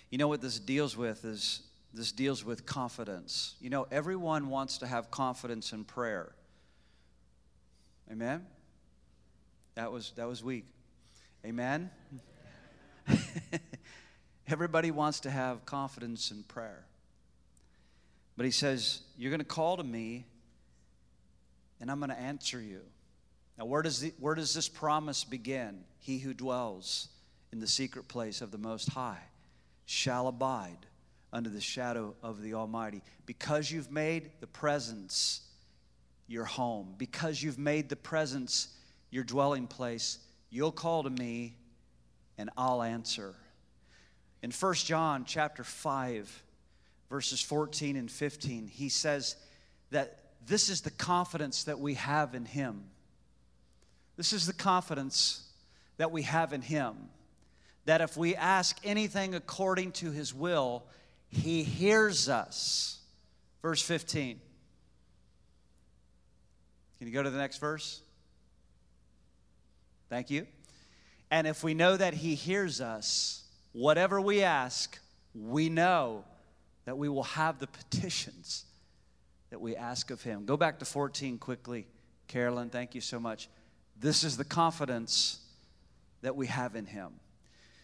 You 0.10 0.18
know 0.18 0.28
what 0.28 0.42
this 0.42 0.58
deals 0.58 0.98
with 0.98 1.24
is 1.24 1.62
this 1.94 2.12
deals 2.12 2.44
with 2.44 2.66
confidence. 2.66 3.54
You 3.62 3.70
know, 3.70 3.86
everyone 3.92 4.50
wants 4.50 4.80
to 4.80 4.88
have 4.88 5.12
confidence 5.12 5.72
in 5.72 5.84
prayer. 5.84 6.32
Amen? 8.12 8.48
That 9.76 9.92
was 9.92 10.14
that 10.16 10.28
was 10.28 10.44
weak. 10.44 10.66
Amen. 11.46 11.92
Everybody 14.48 14.92
wants 14.92 15.22
to 15.22 15.32
have 15.32 15.66
confidence 15.66 16.32
in 16.32 16.44
prayer. 16.44 16.86
But 18.36 18.46
he 18.46 18.52
says, 18.52 19.02
You're 19.18 19.32
going 19.32 19.40
to 19.40 19.46
call 19.46 19.78
to 19.78 19.84
me, 19.84 20.26
and 21.82 21.92
I'm 21.92 22.00
going 22.00 22.10
to 22.10 22.20
answer 22.20 22.62
you. 22.62 22.82
Now, 23.58 23.66
where 23.66 23.82
does, 23.82 24.02
the, 24.02 24.14
where 24.20 24.36
does 24.36 24.54
this 24.54 24.70
promise 24.70 25.24
begin? 25.24 25.84
He 26.00 26.20
who 26.20 26.34
dwells 26.34 27.10
in 27.52 27.60
the 27.60 27.68
secret 27.68 28.08
place 28.08 28.42
of 28.42 28.52
the 28.52 28.58
Most 28.58 28.90
High 28.90 29.24
shall 29.86 30.28
abide 30.28 30.86
under 31.34 31.50
the 31.50 31.62
shadow 31.62 32.16
of 32.22 32.42
the 32.42 32.54
Almighty. 32.54 33.02
Because 33.26 33.72
you've 33.72 33.92
made 33.92 34.32
the 34.40 34.48
presence 34.48 35.42
your 36.28 36.46
home, 36.46 36.94
because 36.98 37.42
you've 37.42 37.58
made 37.58 37.90
the 37.90 37.96
presence 37.96 38.70
your 39.10 39.24
dwelling 39.24 39.66
place, 39.66 40.20
you'll 40.50 40.72
call 40.72 41.04
to 41.04 41.10
me 41.10 41.56
and 42.38 42.50
I'll 42.58 42.84
answer. 42.84 43.36
In 44.42 44.52
1 44.52 44.74
John 44.76 45.26
chapter 45.26 45.64
5, 45.64 46.44
verses 47.10 47.42
14 47.42 47.96
and 47.96 48.12
15, 48.12 48.68
he 48.68 48.90
says 48.90 49.36
that 49.92 50.20
this 50.46 50.70
is 50.70 50.82
the 50.82 50.92
confidence 50.92 51.66
that 51.66 51.80
we 51.80 51.96
have 51.96 52.36
in 52.36 52.46
him. 52.46 52.84
This 54.16 54.34
is 54.34 54.46
the 54.46 54.54
confidence 54.54 55.44
that 55.98 56.12
we 56.12 56.24
have 56.24 56.54
in 56.54 56.62
him. 56.62 56.96
That 57.86 58.02
if 58.02 58.18
we 58.18 58.36
ask 58.36 58.78
anything 58.84 59.36
according 59.36 59.94
to 59.94 60.12
his 60.12 60.34
will, 60.34 60.84
he 61.30 61.64
hears 61.64 62.30
us. 62.30 63.00
Verse 63.62 63.82
15. 63.82 64.40
Can 66.98 67.08
you 67.08 67.14
go 67.14 67.24
to 67.24 67.30
the 67.30 67.38
next 67.38 67.58
verse? 67.58 68.02
Thank 70.10 70.30
you. 70.30 70.48
And 71.30 71.46
if 71.48 71.64
we 71.64 71.74
know 71.74 71.98
that 71.98 72.14
he 72.14 72.36
hears 72.36 72.80
us, 72.80 73.44
whatever 73.74 74.22
we 74.22 74.44
ask, 74.44 74.98
we 75.36 75.70
know 75.70 76.24
that 76.86 76.98
we 76.98 77.10
will 77.10 77.24
have 77.24 77.60
the 77.60 77.68
petitions 77.68 78.66
that 79.50 79.60
we 79.60 79.76
ask 79.76 80.10
of 80.10 80.22
him. 80.22 80.46
Go 80.46 80.58
back 80.58 80.80
to 80.80 80.86
14 80.86 81.38
quickly. 81.38 81.88
Carolyn, 82.28 82.70
thank 82.70 82.96
you 82.96 83.02
so 83.02 83.20
much. 83.20 83.50
This 84.00 84.24
is 84.24 84.38
the 84.38 84.46
confidence 84.46 85.40
that 86.22 86.36
we 86.36 86.48
have 86.48 86.76
in 86.76 86.86
him. 86.86 87.14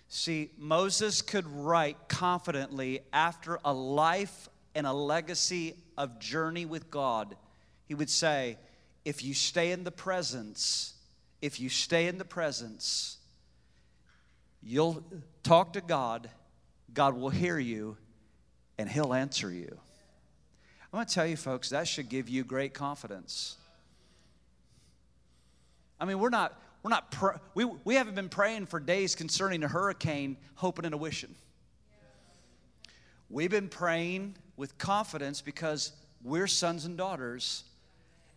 See, 0.07 0.51
Moses 0.57 1.21
could 1.21 1.47
write 1.47 1.97
confidently 2.07 3.01
after 3.11 3.59
a 3.65 3.73
life 3.73 4.47
and 4.75 4.85
a 4.85 4.93
legacy 4.93 5.75
of 5.97 6.19
journey 6.19 6.65
with 6.65 6.91
God. 6.91 7.35
He 7.87 7.95
would 7.95 8.09
say, 8.09 8.57
If 9.05 9.23
you 9.23 9.33
stay 9.33 9.71
in 9.71 9.83
the 9.83 9.91
presence, 9.91 10.93
if 11.41 11.59
you 11.59 11.69
stay 11.69 12.07
in 12.07 12.17
the 12.17 12.25
presence, 12.25 13.17
you'll 14.65 15.03
talk 15.43 15.73
to 15.73 15.81
God, 15.81 16.29
God 16.93 17.15
will 17.15 17.29
hear 17.29 17.59
you, 17.59 17.97
and 18.77 18.89
He'll 18.89 19.13
answer 19.13 19.51
you. 19.51 19.77
I'm 20.91 20.97
going 20.97 21.05
to 21.05 21.13
tell 21.13 21.25
you, 21.25 21.37
folks, 21.37 21.69
that 21.69 21.87
should 21.87 22.09
give 22.09 22.29
you 22.29 22.43
great 22.43 22.73
confidence. 22.73 23.57
I 25.99 26.05
mean, 26.05 26.19
we're 26.19 26.29
not, 26.29 26.59
we're 26.83 26.89
not, 26.89 27.11
pr- 27.11 27.37
we, 27.55 27.65
we 27.83 27.95
haven't 27.95 28.15
been 28.15 28.29
praying 28.29 28.67
for 28.67 28.79
days 28.79 29.15
concerning 29.15 29.63
a 29.63 29.67
hurricane, 29.67 30.37
hoping 30.55 30.85
and 30.85 30.99
wishing. 30.99 31.33
We've 33.29 33.49
been 33.49 33.69
praying 33.69 34.35
with 34.55 34.77
confidence 34.77 35.41
because 35.41 35.93
we're 36.23 36.45
sons 36.45 36.85
and 36.85 36.95
daughters. 36.97 37.63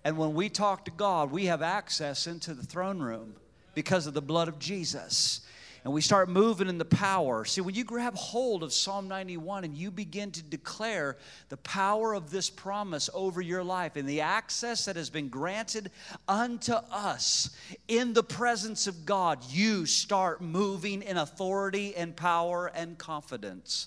And 0.04 0.16
when 0.16 0.34
we 0.34 0.48
talk 0.48 0.86
to 0.86 0.90
God, 0.90 1.30
we 1.30 1.46
have 1.46 1.60
access 1.60 2.26
into 2.26 2.54
the 2.54 2.62
throne 2.62 3.00
room 3.00 3.34
because 3.74 4.06
of 4.06 4.14
the 4.14 4.22
blood 4.22 4.48
of 4.48 4.58
Jesus 4.58 5.42
and 5.86 5.94
we 5.94 6.00
start 6.00 6.28
moving 6.28 6.68
in 6.68 6.78
the 6.78 6.84
power. 6.84 7.44
See, 7.44 7.60
when 7.60 7.76
you 7.76 7.84
grab 7.84 8.16
hold 8.16 8.64
of 8.64 8.72
Psalm 8.72 9.06
91 9.06 9.62
and 9.62 9.78
you 9.78 9.92
begin 9.92 10.32
to 10.32 10.42
declare 10.42 11.16
the 11.48 11.58
power 11.58 12.12
of 12.12 12.32
this 12.32 12.50
promise 12.50 13.08
over 13.14 13.40
your 13.40 13.62
life 13.62 13.94
and 13.94 14.08
the 14.08 14.22
access 14.22 14.86
that 14.86 14.96
has 14.96 15.10
been 15.10 15.28
granted 15.28 15.92
unto 16.26 16.72
us 16.72 17.50
in 17.86 18.14
the 18.14 18.24
presence 18.24 18.88
of 18.88 19.06
God, 19.06 19.38
you 19.48 19.86
start 19.86 20.40
moving 20.40 21.02
in 21.02 21.18
authority 21.18 21.94
and 21.94 22.16
power 22.16 22.66
and 22.74 22.98
confidence. 22.98 23.86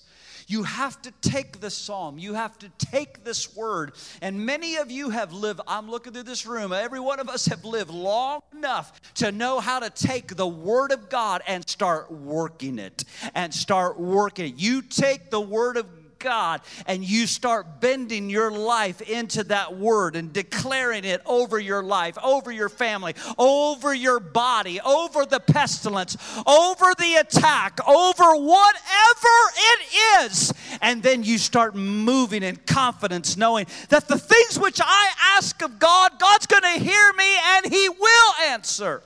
You 0.50 0.64
have 0.64 1.00
to 1.02 1.12
take 1.20 1.60
the 1.60 1.70
psalm, 1.70 2.18
you 2.18 2.34
have 2.34 2.58
to 2.58 2.68
take 2.70 3.22
this 3.22 3.54
word. 3.54 3.92
And 4.20 4.44
many 4.44 4.74
of 4.78 4.90
you 4.90 5.10
have 5.10 5.32
lived, 5.32 5.60
I'm 5.68 5.88
looking 5.88 6.12
through 6.12 6.24
this 6.24 6.44
room, 6.44 6.72
every 6.72 6.98
one 6.98 7.20
of 7.20 7.28
us 7.28 7.46
have 7.46 7.64
lived 7.64 7.92
long 7.92 8.40
enough 8.52 9.00
to 9.14 9.30
know 9.30 9.60
how 9.60 9.78
to 9.78 9.90
take 9.90 10.34
the 10.34 10.48
word 10.48 10.90
of 10.90 11.08
God 11.08 11.42
and 11.46 11.68
start 11.68 12.10
working 12.10 12.80
it. 12.80 13.04
And 13.32 13.54
start 13.54 14.00
working 14.00 14.46
it. 14.46 14.58
You 14.60 14.82
take 14.82 15.30
the 15.30 15.40
word 15.40 15.76
of 15.76 15.86
God 16.20 16.60
and 16.86 17.04
you 17.04 17.26
start 17.26 17.80
bending 17.80 18.30
your 18.30 18.52
life 18.52 19.00
into 19.00 19.42
that 19.44 19.76
word 19.76 20.14
and 20.14 20.32
declaring 20.32 21.04
it 21.04 21.22
over 21.26 21.58
your 21.58 21.82
life, 21.82 22.16
over 22.22 22.52
your 22.52 22.68
family, 22.68 23.14
over 23.38 23.92
your 23.92 24.20
body, 24.20 24.80
over 24.80 25.26
the 25.26 25.40
pestilence, 25.40 26.16
over 26.46 26.94
the 26.98 27.16
attack, 27.16 27.80
over 27.88 28.36
whatever 28.36 29.36
it 29.56 29.80
is. 30.22 30.52
And 30.80 31.02
then 31.02 31.24
you 31.24 31.38
start 31.38 31.74
moving 31.74 32.42
in 32.42 32.56
confidence, 32.56 33.36
knowing 33.36 33.66
that 33.88 34.06
the 34.06 34.18
things 34.18 34.58
which 34.58 34.80
I 34.82 35.10
ask 35.36 35.60
of 35.62 35.78
God, 35.78 36.18
God's 36.18 36.46
going 36.46 36.62
to 36.62 36.84
hear 36.84 37.12
me 37.14 37.36
and 37.56 37.66
He 37.66 37.88
will 37.88 38.34
answer. 38.44 39.02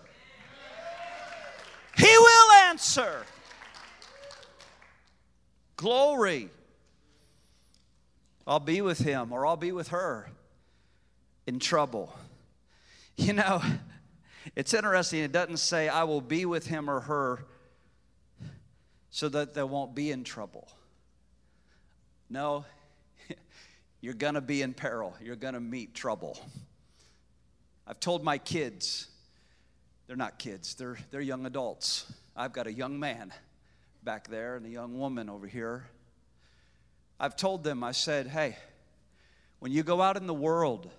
He 1.97 2.19
will 2.19 2.53
answer. 2.67 3.25
Glory. 5.77 6.51
I'll 8.47 8.61
be 8.61 8.81
with 8.81 8.99
him 8.99 9.33
or 9.33 9.47
I'll 9.47 9.57
be 9.57 9.73
with 9.73 9.89
her 9.89 10.29
in 11.47 11.59
trouble. 11.59 12.15
You 13.17 13.33
know, 13.33 13.63
it's 14.57 14.75
interesting. 14.75 15.21
It 15.21 15.33
doesn't 15.33 15.59
say, 15.59 15.89
I 15.89 16.05
will 16.05 16.21
be 16.21 16.47
with 16.47 16.67
him 16.67 16.91
or 16.91 17.01
her 17.01 17.45
so 19.11 19.29
that 19.29 19.55
they 19.55 19.63
won't 19.63 19.95
be 19.95 20.11
in 20.11 20.25
trouble. 20.25 20.69
No, 22.29 22.65
you're 24.01 24.15
going 24.15 24.35
to 24.35 24.41
be 24.41 24.63
in 24.63 24.75
peril. 24.75 25.15
You're 25.23 25.37
going 25.37 25.55
to 25.55 25.61
meet 25.61 25.95
trouble. 25.95 26.39
I've 27.87 28.01
told 28.01 28.25
my 28.25 28.39
kids, 28.39 29.09
they're 30.07 30.17
not 30.17 30.39
kids, 30.39 30.75
they're, 30.75 30.99
they're 31.11 31.21
young 31.21 31.47
adults. 31.47 32.13
I've 32.37 32.53
got 32.53 32.67
a 32.67 32.73
young 32.73 32.99
man 32.99 33.33
back 34.03 34.29
there 34.29 34.57
and 34.57 34.67
a 34.67 34.69
young 34.69 34.99
woman 34.99 35.31
over 35.31 35.47
here. 35.47 35.85
I've 37.19 37.37
told 37.37 37.65
them, 37.65 37.85
I 37.85 37.93
said, 37.93 38.27
hey, 38.27 38.57
when 39.61 39.73
you 39.73 39.83
go 39.83 40.03
out 40.03 40.17
in 40.17 40.27
the 40.27 40.35
world, 40.35 40.91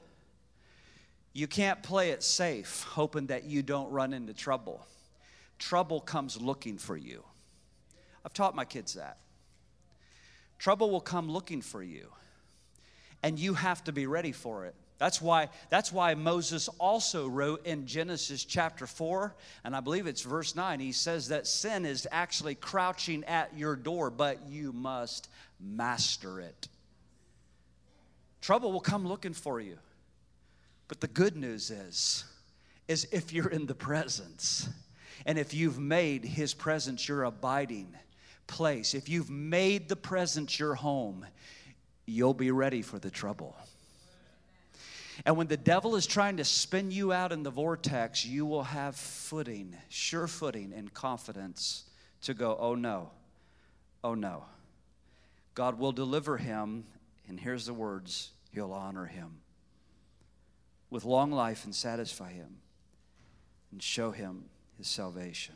you 1.33 1.47
can't 1.47 1.83
play 1.83 2.11
it 2.11 2.23
safe 2.23 2.83
hoping 2.83 3.27
that 3.27 3.43
you 3.43 3.61
don't 3.61 3.91
run 3.91 4.13
into 4.13 4.33
trouble. 4.33 4.85
Trouble 5.59 5.99
comes 5.99 6.39
looking 6.39 6.77
for 6.77 6.95
you. 6.95 7.23
I've 8.25 8.33
taught 8.33 8.55
my 8.55 8.65
kids 8.65 8.93
that. 8.93 9.17
Trouble 10.57 10.89
will 10.89 11.01
come 11.01 11.29
looking 11.29 11.61
for 11.61 11.83
you, 11.83 12.07
and 13.21 13.37
you 13.37 13.53
have 13.53 13.83
to 13.83 13.91
be 13.91 14.07
ready 14.07 14.31
for 14.31 14.65
it. 14.65 14.75
That's 14.97 15.21
why, 15.21 15.49
that's 15.69 15.91
why 15.91 16.13
Moses 16.15 16.69
also 16.79 17.27
wrote 17.27 17.65
in 17.65 17.85
Genesis 17.85 18.45
chapter 18.45 18.87
4, 18.87 19.35
and 19.65 19.75
I 19.75 19.81
believe 19.81 20.07
it's 20.07 20.21
verse 20.21 20.55
9, 20.55 20.79
he 20.79 20.93
says 20.93 21.27
that 21.27 21.47
sin 21.47 21.85
is 21.85 22.07
actually 22.11 22.55
crouching 22.55 23.25
at 23.25 23.57
your 23.57 23.75
door, 23.75 24.09
but 24.09 24.47
you 24.47 24.71
must 24.71 25.29
master 25.59 26.39
it. 26.39 26.69
Trouble 28.41 28.71
will 28.71 28.79
come 28.79 29.05
looking 29.05 29.33
for 29.33 29.59
you. 29.59 29.77
But 30.87 31.01
the 31.01 31.07
good 31.07 31.35
news 31.35 31.71
is 31.71 32.25
is 32.87 33.07
if 33.11 33.33
you're 33.33 33.49
in 33.49 33.65
the 33.65 33.73
presence 33.73 34.69
and 35.25 35.39
if 35.39 35.53
you've 35.53 35.79
made 35.79 36.23
his 36.23 36.53
presence 36.53 37.07
your 37.07 37.23
abiding 37.23 37.91
place, 38.45 38.93
if 38.93 39.09
you've 39.09 39.31
made 39.31 39.89
the 39.89 39.95
presence 39.95 40.59
your 40.59 40.75
home, 40.75 41.25
you'll 42.05 42.35
be 42.35 42.51
ready 42.51 42.83
for 42.83 42.99
the 42.99 43.09
trouble. 43.09 43.55
And 45.23 45.37
when 45.37 45.47
the 45.47 45.57
devil 45.57 45.95
is 45.95 46.05
trying 46.05 46.37
to 46.37 46.43
spin 46.43 46.91
you 46.91 47.13
out 47.13 47.31
in 47.31 47.43
the 47.43 47.51
vortex, 47.51 48.25
you 48.25 48.45
will 48.45 48.63
have 48.63 48.95
footing, 48.95 49.75
sure 49.87 50.27
footing, 50.27 50.73
and 50.75 50.93
confidence 50.93 51.85
to 52.23 52.33
go, 52.33 52.57
oh 52.59 52.75
no, 52.75 53.11
oh 54.03 54.15
no. 54.15 54.45
God 55.53 55.79
will 55.79 55.93
deliver 55.93 56.37
him, 56.37 56.85
and 57.29 57.39
here's 57.39 57.65
the 57.65 57.73
words 57.73 58.31
He'll 58.51 58.73
honor 58.73 59.05
him 59.05 59.41
with 60.89 61.03
long 61.03 61.29
life 61.29 61.65
and 61.65 61.75
satisfy 61.75 62.31
him 62.31 62.57
and 63.71 63.83
show 63.83 64.11
him 64.11 64.45
his 64.77 64.87
salvation. 64.87 65.55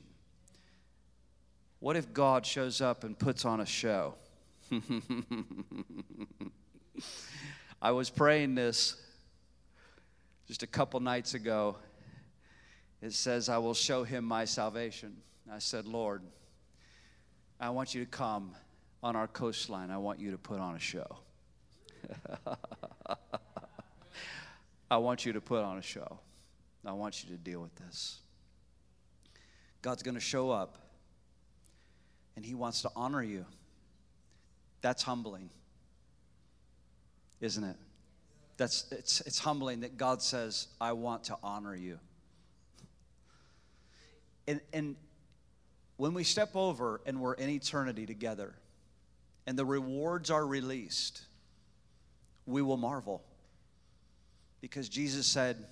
What 1.79 1.95
if 1.95 2.11
God 2.11 2.45
shows 2.45 2.81
up 2.81 3.05
and 3.05 3.17
puts 3.17 3.45
on 3.45 3.61
a 3.61 3.65
show? 3.65 4.15
I 7.81 7.91
was 7.91 8.09
praying 8.09 8.55
this 8.55 8.97
just 10.49 10.63
a 10.63 10.67
couple 10.67 10.99
nights 10.99 11.35
ago. 11.35 11.77
It 13.03 13.13
says, 13.13 13.49
I 13.49 13.59
will 13.59 13.75
show 13.75 14.03
him 14.03 14.25
my 14.25 14.45
salvation. 14.45 15.15
I 15.49 15.59
said, 15.59 15.85
Lord, 15.85 16.23
I 17.59 17.69
want 17.69 17.93
you 17.93 18.03
to 18.03 18.09
come 18.09 18.55
on 19.03 19.15
our 19.15 19.27
coastline. 19.27 19.91
I 19.91 19.99
want 19.99 20.19
you 20.19 20.31
to 20.31 20.39
put 20.39 20.59
on 20.59 20.75
a 20.75 20.79
show. 20.79 21.19
I 24.91 24.97
want 24.97 25.23
you 25.23 25.33
to 25.33 25.41
put 25.41 25.63
on 25.63 25.77
a 25.77 25.83
show. 25.83 26.19
I 26.83 26.93
want 26.93 27.23
you 27.23 27.29
to 27.29 27.37
deal 27.37 27.61
with 27.61 27.75
this. 27.75 28.17
God's 29.83 30.01
going 30.01 30.15
to 30.15 30.21
show 30.21 30.49
up 30.49 30.79
and 32.35 32.43
He 32.43 32.55
wants 32.55 32.81
to 32.81 32.89
honor 32.95 33.21
you. 33.21 33.45
That's 34.81 35.03
humbling, 35.03 35.51
isn't 37.39 37.63
it? 37.63 37.75
That's, 38.59 38.83
it's, 38.91 39.21
it's 39.21 39.39
humbling 39.39 39.79
that 39.79 39.95
God 39.95 40.21
says, 40.21 40.67
I 40.81 40.91
want 40.91 41.23
to 41.25 41.37
honor 41.41 41.73
you. 41.73 41.97
And, 44.49 44.59
and 44.73 44.97
when 45.95 46.13
we 46.13 46.25
step 46.25 46.49
over 46.55 46.99
and 47.05 47.21
we're 47.21 47.35
in 47.35 47.49
eternity 47.49 48.05
together 48.05 48.53
and 49.47 49.57
the 49.57 49.65
rewards 49.65 50.29
are 50.29 50.45
released, 50.45 51.21
we 52.45 52.61
will 52.61 52.75
marvel. 52.75 53.23
Because 54.59 54.89
Jesus 54.89 55.25
said, 55.25 55.65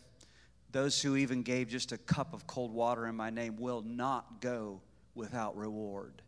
Those 0.71 1.01
who 1.01 1.17
even 1.17 1.43
gave 1.43 1.67
just 1.67 1.91
a 1.91 1.97
cup 1.97 2.33
of 2.33 2.47
cold 2.47 2.71
water 2.71 3.05
in 3.05 3.15
my 3.15 3.29
name 3.29 3.57
will 3.57 3.81
not 3.81 4.39
go 4.39 4.79
without 5.13 5.57
reward. 5.57 6.21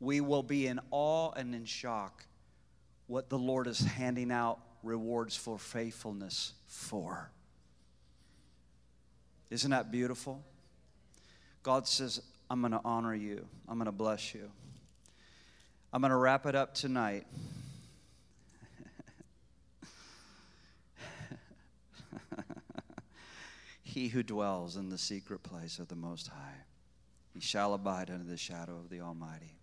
We 0.00 0.20
will 0.20 0.42
be 0.42 0.66
in 0.66 0.80
awe 0.90 1.30
and 1.36 1.54
in 1.54 1.66
shock 1.66 2.26
what 3.06 3.28
the 3.28 3.38
Lord 3.38 3.68
is 3.68 3.78
handing 3.78 4.32
out 4.32 4.58
rewards 4.82 5.36
for 5.36 5.58
faithfulness 5.58 6.52
for. 6.66 7.30
Isn't 9.50 9.70
that 9.70 9.90
beautiful? 9.90 10.42
God 11.62 11.86
says, 11.86 12.22
I'm 12.48 12.60
going 12.60 12.72
to 12.72 12.80
honor 12.84 13.14
you, 13.14 13.46
I'm 13.68 13.76
going 13.76 13.86
to 13.86 13.92
bless 13.92 14.34
you. 14.34 14.50
I'm 15.92 16.00
going 16.00 16.10
to 16.10 16.16
wrap 16.16 16.46
it 16.46 16.54
up 16.54 16.72
tonight. 16.74 17.26
he 23.82 24.06
who 24.08 24.22
dwells 24.22 24.76
in 24.76 24.88
the 24.88 24.98
secret 24.98 25.42
place 25.42 25.80
of 25.80 25.88
the 25.88 25.96
Most 25.96 26.28
High, 26.28 26.64
he 27.34 27.40
shall 27.40 27.74
abide 27.74 28.08
under 28.08 28.24
the 28.24 28.36
shadow 28.36 28.76
of 28.76 28.88
the 28.88 29.00
Almighty. 29.00 29.56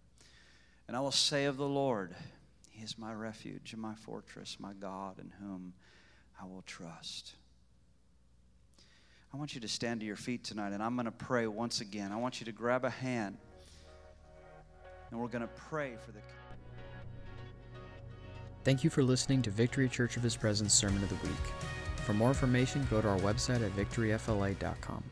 And 0.88 0.95
I 0.97 0.99
will 0.99 1.11
say 1.11 1.45
of 1.45 1.57
the 1.57 1.68
Lord, 1.68 2.15
He 2.78 2.84
is 2.84 2.96
my 2.96 3.12
refuge 3.12 3.74
and 3.74 3.82
my 3.82 3.96
fortress, 3.96 4.58
my 4.60 4.72
God, 4.74 5.18
in 5.18 5.32
whom 5.42 5.74
I 6.40 6.46
will 6.46 6.62
trust. 6.68 7.34
I 9.34 9.38
want 9.38 9.56
you 9.56 9.62
to 9.62 9.68
stand 9.68 10.02
to 10.02 10.06
your 10.06 10.16
feet 10.16 10.44
tonight, 10.44 10.74
and 10.74 10.84
I'm 10.84 10.94
going 10.94 11.06
to 11.06 11.12
pray 11.12 11.48
once 11.48 11.82
again. 11.82 12.12
I 12.12 12.18
want 12.18 12.40
you 12.40 12.46
to 12.46 12.52
grab 12.52 12.86
a 12.86 12.90
hand, 12.92 13.40
and 15.10 15.20
we're 15.20 15.28
going 15.28 15.42
to 15.42 15.48
pray 15.48 15.96
for 16.06 16.12
the. 16.12 16.20
Thank 18.64 18.84
you 18.84 18.92
for 18.92 19.02
listening 19.02 19.42
to 19.42 19.50
Victory 19.50 19.90
Church 19.90 20.16
of 20.16 20.22
His 20.22 20.38
Presence 20.38 20.72
Sermon 20.72 21.02
of 21.02 21.10
the 21.10 21.16
Week. 21.28 21.48
For 22.06 22.14
more 22.14 22.30
information, 22.30 22.86
go 22.92 23.02
to 23.02 23.08
our 23.08 23.18
website 23.20 23.66
at 23.66 23.76
victoryfla.com. 23.76 25.04